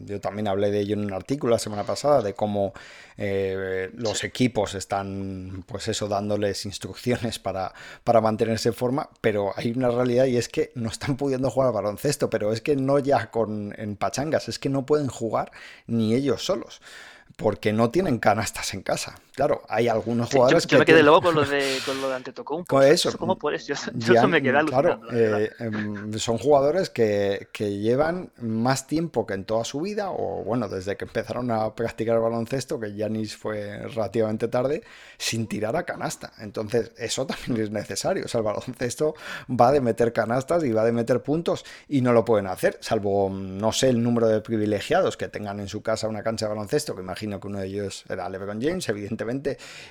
[0.00, 2.72] yo también hablé de ello en un artículo la semana pasada, de cómo
[3.16, 7.72] los equipos están, pues eso, dándoles instrucciones para,
[8.04, 9.10] para mantenerse en forma.
[9.20, 12.30] Pero hay una realidad y es que no están pudiendo jugar al baloncesto.
[12.30, 15.52] Pero es que no ya con, en pachangas, es que no pueden jugar
[15.86, 16.80] ni ellos solos
[17.36, 19.18] porque no tienen canastas en casa.
[19.34, 20.74] Claro, hay algunos jugadores que.
[20.74, 22.76] Yo me quedé luego con lo de, con lo de Antetokounmpo.
[22.76, 23.16] Con eso.
[23.16, 23.66] ¿Cómo puedes?
[23.66, 29.34] Yo, yo me quedé Claro, eh, em, son jugadores que, que, llevan más tiempo que
[29.34, 33.78] en toda su vida, o bueno, desde que empezaron a practicar baloncesto, que Yanis fue
[33.88, 34.82] relativamente tarde,
[35.18, 36.32] sin tirar a canasta.
[36.38, 38.24] Entonces, eso también es necesario.
[38.24, 39.14] O sea, el baloncesto
[39.48, 43.30] va de meter canastas y va de meter puntos y no lo pueden hacer, salvo,
[43.30, 46.94] no sé, el número de privilegiados que tengan en su casa una cancha de baloncesto,
[46.94, 49.19] que imagino que uno de ellos era LeBron James, evidentemente,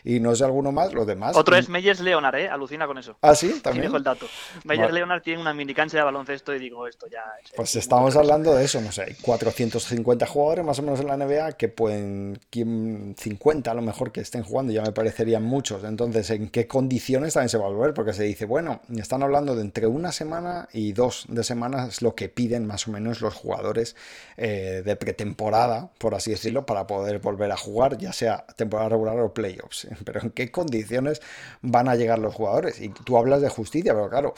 [0.03, 1.35] y no sé alguno más, los demás.
[1.35, 2.49] Otro es Meyers Leonard, ¿eh?
[2.49, 3.17] Alucina con eso.
[3.21, 3.83] Ah, sí, también.
[3.83, 4.27] dejo el dato.
[4.63, 7.23] Meyers Leonard tiene una mini cancha de baloncesto y digo, esto ya.
[7.55, 11.17] pues estamos hablando de eso, no sé, hay 450 jugadores más o menos en la
[11.17, 15.83] NBA que pueden, 50 a lo mejor que estén jugando, ya me parecerían muchos.
[15.83, 17.93] Entonces, ¿en qué condiciones también se va a volver?
[17.93, 22.15] Porque se dice, bueno, están hablando de entre una semana y dos de semanas lo
[22.15, 23.95] que piden más o menos los jugadores
[24.37, 29.18] eh, de pretemporada, por así decirlo, para poder volver a jugar, ya sea temporada regular
[29.33, 29.87] playoffs.
[30.05, 31.21] Pero en qué condiciones
[31.61, 32.81] van a llegar los jugadores.
[32.81, 34.33] Y tú hablas de justicia, pero claro,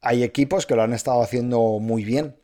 [0.00, 2.36] hay equipos que lo han estado haciendo muy bien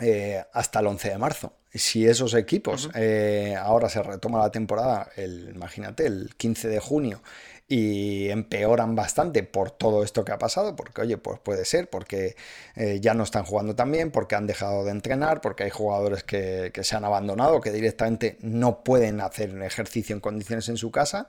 [0.00, 1.52] eh, hasta el 11 de marzo.
[1.72, 7.22] Si esos equipos eh, ahora se retoma la temporada, el, imagínate, el 15 de junio,
[7.66, 12.36] y empeoran bastante por todo esto que ha pasado, porque oye, pues puede ser, porque
[12.76, 16.24] eh, ya no están jugando tan bien, porque han dejado de entrenar, porque hay jugadores
[16.24, 20.90] que, se han abandonado, que directamente no pueden hacer un ejercicio en condiciones en su
[20.90, 21.26] casa,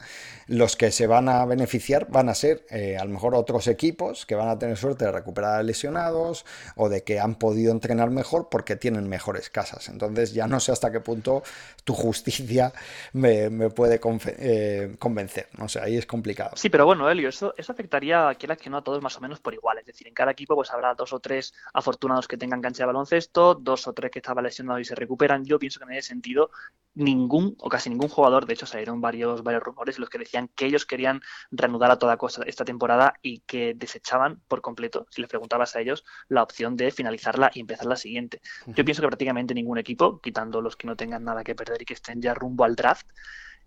[0.47, 4.25] los que se van a beneficiar van a ser eh, a lo mejor otros equipos
[4.25, 6.45] que van a tener suerte de recuperar lesionados
[6.75, 9.87] o de que han podido entrenar mejor porque tienen mejores casas.
[9.87, 11.43] Entonces ya no sé hasta qué punto
[11.85, 12.73] tu justicia
[13.13, 14.01] me, puede
[14.37, 15.47] eh, convencer.
[15.57, 16.24] No sé, ahí es complicado
[16.55, 19.39] Sí, pero bueno, Elio, eso, eso afectaría a que no a todos más o menos
[19.39, 19.77] por igual.
[19.77, 22.87] Es decir, en cada equipo pues habrá dos o tres afortunados que tengan cancha de
[22.87, 25.45] baloncesto, dos o tres que estaban lesionados y se recuperan.
[25.45, 26.49] Yo pienso que en ese sentido
[26.95, 30.49] ningún o casi ningún jugador, de hecho salieron varios, varios rumores en los que decían
[30.55, 35.21] que ellos querían reanudar a toda cosa esta temporada y que desechaban por completo, si
[35.21, 38.41] les preguntabas a ellos, la opción de finalizarla y empezar la siguiente.
[38.67, 41.85] Yo pienso que prácticamente ningún equipo, quitando los que no tengan nada que perder y
[41.85, 43.07] que estén ya rumbo al draft,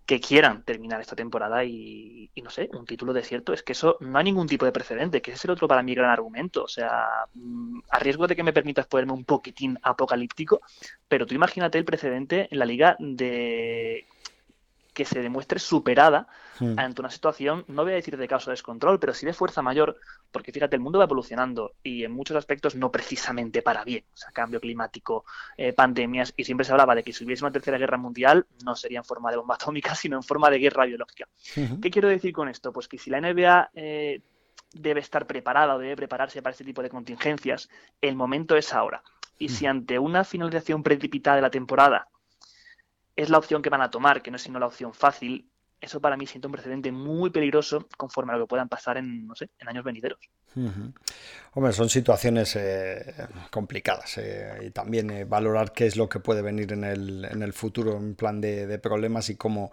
[0.05, 4.17] que quieran terminar esta temporada y, no sé, un título desierto, es que eso no
[4.17, 6.63] hay ningún tipo de precedente, que ese es el otro para mí gran argumento.
[6.63, 10.61] O sea, mm, a riesgo de que me permitas ponerme un poquitín apocalíptico,
[11.07, 14.07] pero tú imagínate el precedente en la liga de
[14.99, 16.27] que se demuestre superada
[16.75, 19.61] ante una situación, no voy a decir de caso de descontrol, pero sí de fuerza
[19.61, 19.95] mayor,
[20.29, 24.17] porque fíjate, el mundo va evolucionando y en muchos aspectos no precisamente para bien, o
[24.17, 25.23] sea, cambio climático,
[25.55, 28.75] eh, pandemias, y siempre se hablaba de que si hubiese una tercera guerra mundial no
[28.75, 31.29] sería en forma de bomba atómica, sino en forma de guerra biológica.
[31.81, 32.73] ¿Qué quiero decir con esto?
[32.73, 33.71] Pues que si la NBA...
[33.75, 34.21] Eh,
[34.71, 37.69] debe estar preparada o debe prepararse para este tipo de contingencias,
[38.01, 39.01] el momento es ahora.
[39.39, 42.07] Y si ante una finalización precipitada de la temporada
[43.19, 45.51] es la opción que van a tomar, que no es sino la opción fácil,
[45.81, 49.27] eso para mí siente un precedente muy peligroso conforme a lo que puedan pasar en,
[49.27, 50.19] no sé, en años venideros.
[51.53, 53.13] Hombre, son situaciones eh,
[53.49, 57.41] complicadas eh, y también eh, valorar qué es lo que puede venir en el, en
[57.41, 59.71] el futuro en plan de, problemas y cómo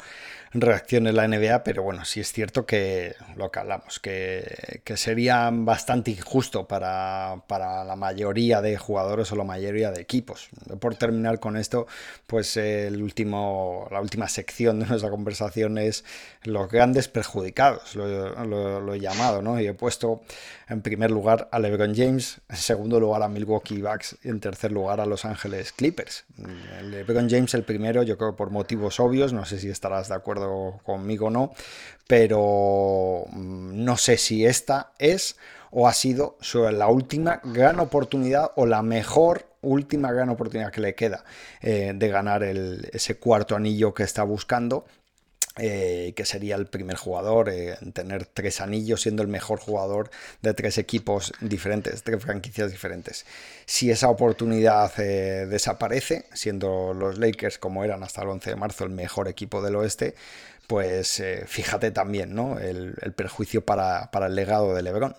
[0.52, 5.50] reaccione la NBA, pero bueno, sí es cierto que lo que hablamos, que, que sería
[5.52, 10.48] bastante injusto para, para, la mayoría de jugadores o la mayoría de equipos.
[10.80, 11.86] Por terminar con esto,
[12.26, 16.04] pues el último, la última sección de nuestra conversación es
[16.42, 19.60] los grandes perjudicados, lo, lo he llamado, ¿no?
[19.60, 20.22] Y he puesto
[20.68, 24.16] en primer lugar a LeBron James, en segundo lugar a Milwaukee Bucks.
[24.24, 26.24] Y en tercer lugar a Los Ángeles Clippers.
[26.82, 30.80] LeBron James el primero, yo creo por motivos obvios, no sé si estarás de acuerdo
[30.82, 31.52] conmigo o no,
[32.08, 35.36] pero mm, no sé si esta es
[35.70, 36.36] o ha sido
[36.72, 41.24] la última gran oportunidad o la mejor última gran oportunidad que le queda
[41.60, 44.86] eh, de ganar ese cuarto anillo que está buscando
[45.58, 50.10] eh, que sería el primer jugador eh, en tener tres anillos, siendo el mejor jugador
[50.42, 53.24] de tres equipos diferentes, tres franquicias diferentes.
[53.64, 58.84] Si esa oportunidad eh, desaparece, siendo los Lakers como eran hasta el 11 de marzo
[58.84, 60.14] el mejor equipo del oeste,
[60.66, 62.58] pues fíjate también ¿no?
[62.58, 65.14] el, perjuicio para, para el legado de Lebron.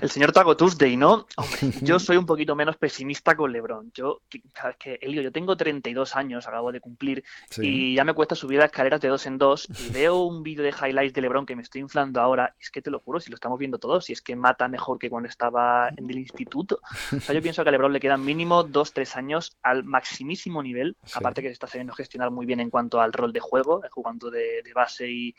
[0.00, 1.26] El señor Taco Tuesday, ¿no?
[1.82, 3.92] yo soy un poquito menos pesimista con LeBron.
[3.92, 4.22] Yo,
[4.54, 7.22] sabes que, Elio, yo tengo 32 años, acabo de cumplir,
[7.58, 9.68] y ya me cuesta subir las escaleras de dos en dos.
[9.68, 12.54] Y veo un vídeo de highlights de LeBron que me estoy inflando ahora.
[12.58, 14.68] Y es que te lo juro, si lo estamos viendo todos, si es que mata
[14.68, 16.80] mejor que cuando estaba en el instituto.
[17.14, 20.62] O sea, yo pienso que a LeBron le quedan mínimo dos, tres años al maximísimo
[20.62, 20.96] nivel.
[21.14, 24.30] Aparte que se está sabiendo gestionar muy bien en cuanto al rol de juego, jugando
[24.30, 25.34] de base y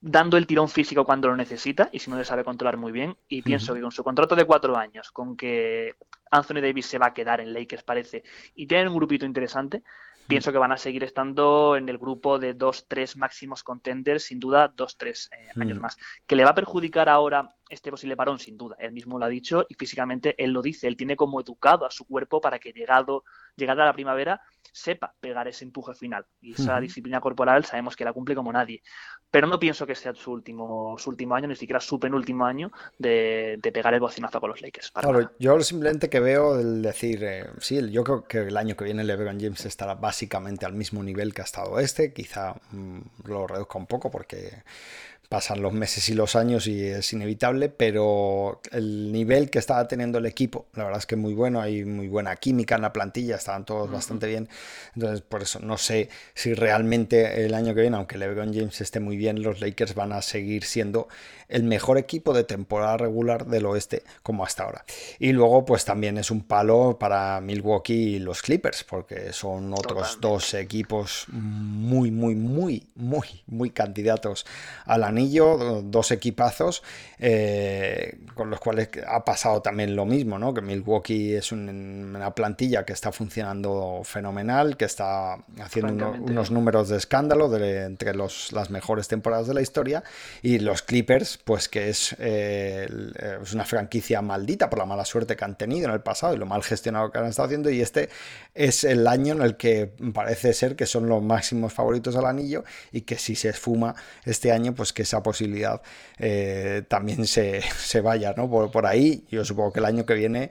[0.00, 3.16] dando el tirón físico cuando lo necesita y si no le sabe controlar muy bien.
[3.28, 5.94] Y pienso que con su contrato de cuatro años, con que
[6.30, 8.22] Anthony Davis se va a quedar en Lakers, parece,
[8.54, 9.82] y tienen un grupito interesante,
[10.26, 14.40] pienso que van a seguir estando en el grupo de dos, tres máximos contenders, sin
[14.40, 15.96] duda, dos, tres eh, años más.
[16.26, 18.76] Que le va a perjudicar ahora este posible parón, sin duda.
[18.78, 20.88] Él mismo lo ha dicho y físicamente él lo dice.
[20.88, 23.24] Él tiene como educado a su cuerpo para que llegado,
[23.56, 24.40] llegada a la primavera
[24.72, 26.26] sepa pegar ese empuje final.
[26.40, 28.82] Y esa disciplina corporal sabemos que la cumple como nadie.
[29.30, 32.70] Pero no pienso que sea su último, su último año, ni siquiera su penúltimo año
[32.98, 34.90] de, pegar el bocinazo con los Lakers.
[34.92, 38.84] Claro, yo simplemente que veo el decir, eh, sí, yo creo que el año que
[38.84, 43.46] viene LeBron James estará básicamente al mismo nivel que ha estado este, quizá mm, lo
[43.46, 44.62] reduzca un poco porque
[45.28, 50.18] pasan los meses y los años y es inevitable, pero el nivel que estaba teniendo
[50.18, 53.36] el equipo, la verdad es que muy bueno, hay muy buena química en la plantilla,
[53.36, 54.48] estaban todos bastante bien,
[54.94, 59.00] entonces por eso no sé si realmente el año que viene, aunque LeBron James esté
[59.00, 61.08] muy bien, los Lakers van a seguir siendo
[61.48, 64.84] el mejor equipo de temporada regular del oeste como hasta ahora.
[65.18, 70.18] Y luego pues también es un palo para Milwaukee y los Clippers, porque son otros
[70.20, 74.46] dos equipos muy, muy, muy, muy, muy candidatos
[74.84, 76.82] a la anillo, dos equipazos,
[77.18, 80.52] eh, con los cuales ha pasado también lo mismo, ¿no?
[80.52, 86.98] Que Milwaukee es una plantilla que está funcionando fenomenal, que está haciendo unos números de
[86.98, 90.04] escándalo de, entre los, las mejores temporadas de la historia,
[90.42, 92.86] y los Clippers, pues que es, eh,
[93.42, 96.36] es una franquicia maldita por la mala suerte que han tenido en el pasado y
[96.36, 98.10] lo mal gestionado que han estado haciendo, y este
[98.54, 102.64] es el año en el que parece ser que son los máximos favoritos al anillo
[102.92, 103.94] y que si se esfuma
[104.24, 105.80] este año, pues que esa posibilidad
[106.18, 107.62] eh, también se,
[108.02, 108.50] vaya ¿no?
[108.50, 109.24] por, por ahí.
[109.30, 110.50] Yo supongo que el año que viene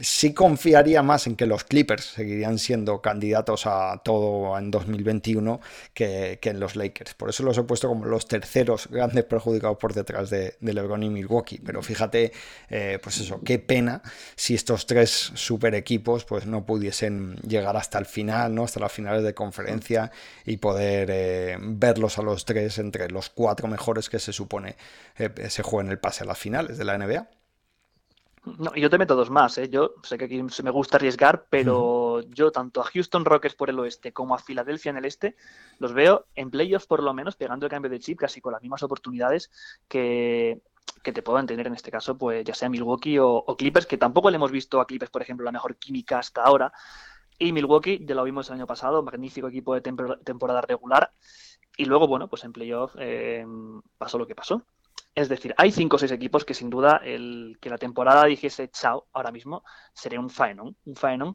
[0.00, 5.60] Sí confiaría más en que los Clippers seguirían siendo candidatos a todo en 2021
[5.92, 7.14] que, en los Lakers.
[7.14, 11.10] Por eso los he puesto como los terceros grandes perjudicados por detrás de, LeBron y
[11.10, 11.60] Milwaukee.
[11.64, 12.32] Pero fíjate,
[12.70, 14.02] eh, pues eso, qué pena
[14.34, 18.64] si estos tres super equipos pues no pudiesen llegar hasta el final, ¿no?
[18.64, 20.10] hasta las finales de conferencia
[20.44, 24.76] y poder eh, verlos a los tres entre los cuatro mejores que se supone
[25.18, 27.28] eh, se jueguen el pase a las finales de la NBA.
[28.44, 29.70] No, y yo te meto dos más, ¿eh?
[29.70, 33.78] Yo sé que aquí me gusta arriesgar, pero yo tanto a Houston Rockets por el
[33.78, 35.34] oeste como a Filadelfia en el este
[35.78, 38.60] los veo en playoffs por lo menos pegando el cambio de chip casi con las
[38.60, 39.50] mismas oportunidades
[39.88, 40.60] que,
[41.02, 44.36] te puedan tener en este caso, pues ya sea Milwaukee o, Clippers, que tampoco le
[44.36, 46.72] hemos visto a Clippers, por ejemplo, la mejor química hasta ahora.
[47.38, 51.12] Y Milwaukee, ya lo vimos el año pasado, magnífico equipo de temporada regular.
[51.76, 53.44] Y luego, bueno, pues en playoff eh,
[53.98, 54.62] pasó lo que pasó.
[55.14, 58.68] Es decir, hay cinco o seis equipos que sin duda el que la temporada dijese
[58.70, 59.62] chao ahora mismo
[59.92, 61.34] sería un faenón, un faenón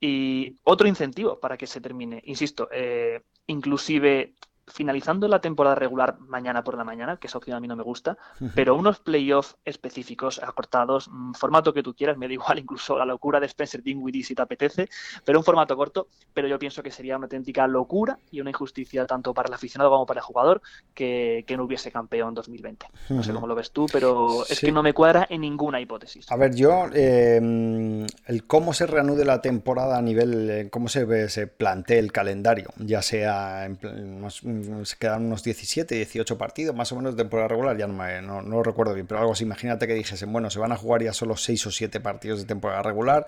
[0.00, 2.22] y otro incentivo para que se termine.
[2.24, 4.34] Insisto, eh, inclusive
[4.68, 7.82] finalizando la temporada regular mañana por la mañana, que esa opción a mí no me
[7.82, 8.16] gusta,
[8.54, 13.04] pero unos playoffs específicos, acortados, mm, formato que tú quieras, me da igual incluso la
[13.04, 14.88] locura de Spencer Dinwiddie si te apetece,
[15.24, 19.06] pero un formato corto, pero yo pienso que sería una auténtica locura y una injusticia
[19.06, 20.62] tanto para el aficionado como para el jugador
[20.94, 22.86] que, no hubiese campeón 2020.
[23.08, 26.30] No sé cómo lo ves tú, pero es que no me cuadra en ninguna hipótesis.
[26.30, 31.28] A ver, yo, em, el cómo se reanude la temporada a nivel, eh, cómo se,
[31.28, 36.90] se plantea el calendario, ya sea en, mm, se quedan unos 17, 18 partidos más
[36.92, 39.86] o menos de temporada regular, ya no, no, lo recuerdo bien, pero algo así, imagínate
[39.86, 42.82] que dijesen, bueno, se van a jugar ya solo 6 o 7 partidos de temporada
[42.82, 43.26] regular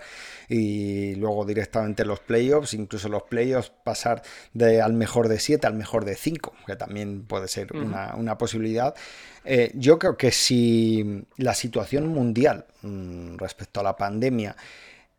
[0.49, 4.21] y luego directamente los playoffs, incluso los playoffs pasar
[4.53, 8.37] de al mejor de 7 al mejor de 5, que también puede ser una, una,
[8.37, 8.95] posibilidad.
[9.43, 14.55] Eh, yo creo que si la situación mundial mm, respecto a la pandemia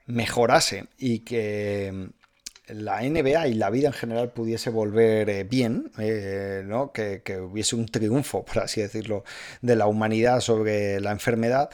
[0.06, 2.10] mejorase y que
[2.74, 6.92] la NBA y la vida en general pudiese volver eh, bien, eh, ¿no?
[6.92, 9.24] que, que, hubiese un triunfo, por así decirlo,
[9.60, 11.70] de la humanidad sobre la enfermedad,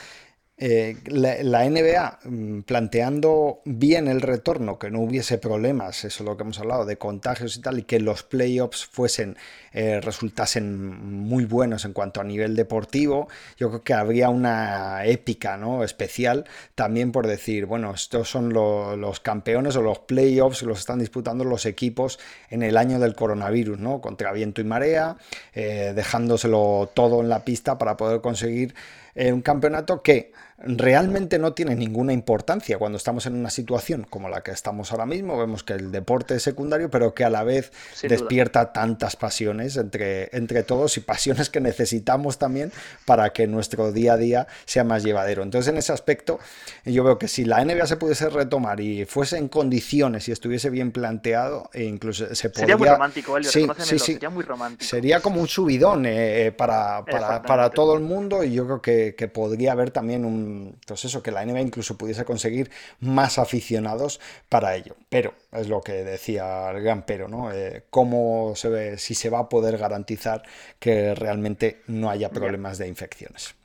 [0.60, 6.36] eh, la, NBA mm, planteando bien el retorno, que no hubiese problemas, eso es lo
[6.36, 9.36] que hemos hablado, de contagios y tal, y que los playoffs fuesen,
[9.72, 15.56] eh, resultasen muy buenos en cuanto a nivel deportivo, yo creo que habría una épica
[15.56, 15.84] ¿no?
[15.84, 16.44] especial
[16.74, 21.66] también por decir, bueno, estos son los campeones o los playoffs, los están disputando los
[21.66, 22.18] equipos
[22.50, 24.00] en el año del coronavirus, ¿no?
[24.00, 25.18] contra viento y marea,
[25.54, 28.74] eh, dejándoselo todo en la pista para poder conseguir
[29.14, 30.30] un campeonato que
[30.60, 35.06] realmente no tiene ninguna importancia cuando estamos en una situación como la que estamos ahora
[35.06, 35.38] mismo.
[35.38, 40.36] Vemos que el deporte es secundario, pero que a la vez despierta tantas pasiones entre,
[40.36, 42.72] entre todos y pasiones que necesitamos también
[43.04, 45.44] para que nuestro día a día sea más llevadero.
[45.44, 46.40] Entonces, en ese aspecto,
[46.84, 50.70] yo veo que si la NBA se pudiese retomar y fuese en condiciones y estuviese
[50.70, 52.66] bien planteado, e incluso se podría...
[52.66, 54.12] Sería muy romántico, Elio, sí, sí, sí.
[54.14, 54.88] sería muy romántico.
[54.88, 58.82] Sería como un subidón eh, eh, para, para, para, todo el mundo y yo creo
[58.82, 60.47] que, que podría haber también un
[60.86, 62.70] pues eso, que la NBA incluso pudiese conseguir
[63.00, 64.96] más aficionados para ello.
[65.08, 67.52] Pero es lo que decía el gran pero, ¿no?
[67.52, 70.42] Eh, ¿Cómo se ve, si se va a poder garantizar
[70.78, 73.57] que realmente no haya problemas de infecciones?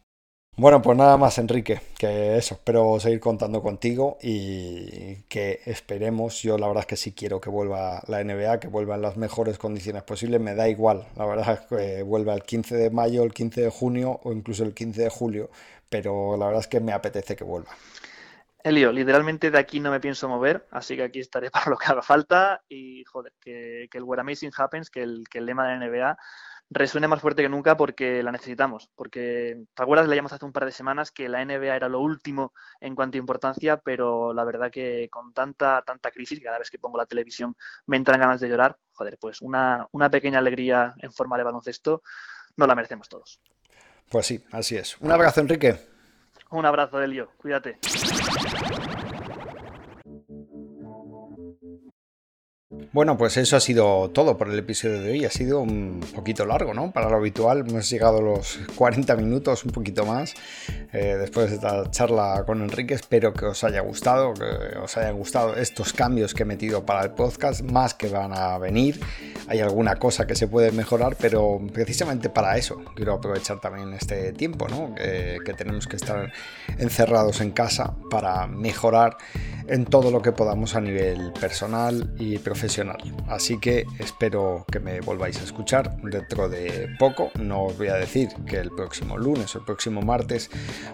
[0.56, 6.60] Bueno, pues nada más, Enrique, que eso, espero seguir contando contigo y que esperemos, yo
[6.60, 9.58] la verdad es que sí quiero que vuelva la NBA, que vuelva en las mejores
[9.58, 13.34] condiciones posibles, me da igual, la verdad es que vuelva el 15 de mayo, el
[13.34, 15.50] 15 de junio o incluso el 15 de julio,
[15.90, 17.72] pero la verdad es que me apetece que vuelva.
[18.64, 21.88] Elio, literalmente de aquí no me pienso mover, así que aquí estaré para lo que
[21.88, 25.80] haga falta y joder, que, el What Amazing Happens, que el, que el lema de
[25.80, 26.18] la NBA
[26.74, 28.90] resuene más fuerte que nunca porque la necesitamos.
[28.96, 30.08] Porque, ¿te acuerdas?
[30.08, 33.20] Leíamos hace un par de semanas que la NBA era lo último en cuanto a
[33.20, 37.56] importancia, pero la verdad que con tanta, tanta crisis, cada vez que pongo la televisión
[37.86, 42.02] me entran ganas de llorar, joder, pues una, una pequeña alegría en forma de baloncesto
[42.58, 43.40] no la merecemos todos.
[44.10, 44.98] Pues sí, así es.
[45.00, 45.80] Un abrazo, Enrique.
[46.52, 47.32] Un abrazo, Elio.
[47.38, 47.80] Cuídate.
[52.92, 55.26] Bueno, pues eso ha sido todo por el episodio de hoy.
[55.26, 56.92] Ha sido un poquito largo, ¿no?
[56.92, 60.34] Para lo habitual, hemos llegado a los 40 minutos, un poquito más,
[60.92, 62.94] eh, después de esta charla con Enrique.
[62.94, 67.04] Espero que os haya gustado, que os hayan gustado estos cambios que he metido para
[67.04, 69.00] el podcast, más que van a venir.
[69.48, 74.34] Hay alguna cosa que se puede mejorar, pero precisamente para eso quiero aprovechar también este
[74.34, 74.96] tiempo, ¿no?
[74.96, 76.32] que tenemos que estar
[76.78, 79.18] encerrados en casa para mejorar
[79.68, 82.38] en todo lo que podamos a nivel personal y
[83.28, 87.32] Así que espero que me volváis a escuchar dentro de poco.
[87.40, 90.50] No os voy a decir que el próximo lunes o el próximo martes,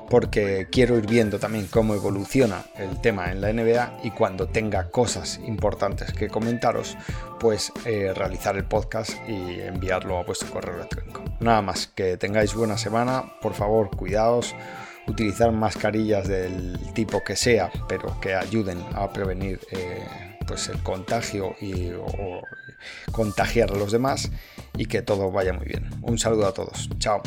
[0.09, 4.89] porque quiero ir viendo también cómo evoluciona el tema en la NBA y cuando tenga
[4.89, 6.97] cosas importantes que comentaros,
[7.39, 11.23] pues eh, realizar el podcast y enviarlo a vuestro correo electrónico.
[11.39, 14.53] Nada más, que tengáis buena semana, por favor, cuidaos
[15.07, 21.55] utilizar mascarillas del tipo que sea, pero que ayuden a prevenir eh, pues el contagio
[21.61, 21.91] y
[23.11, 24.31] contagiar a los demás
[24.75, 25.87] y que todo vaya muy bien.
[26.01, 26.89] Un saludo a todos.
[26.97, 27.21] Chao.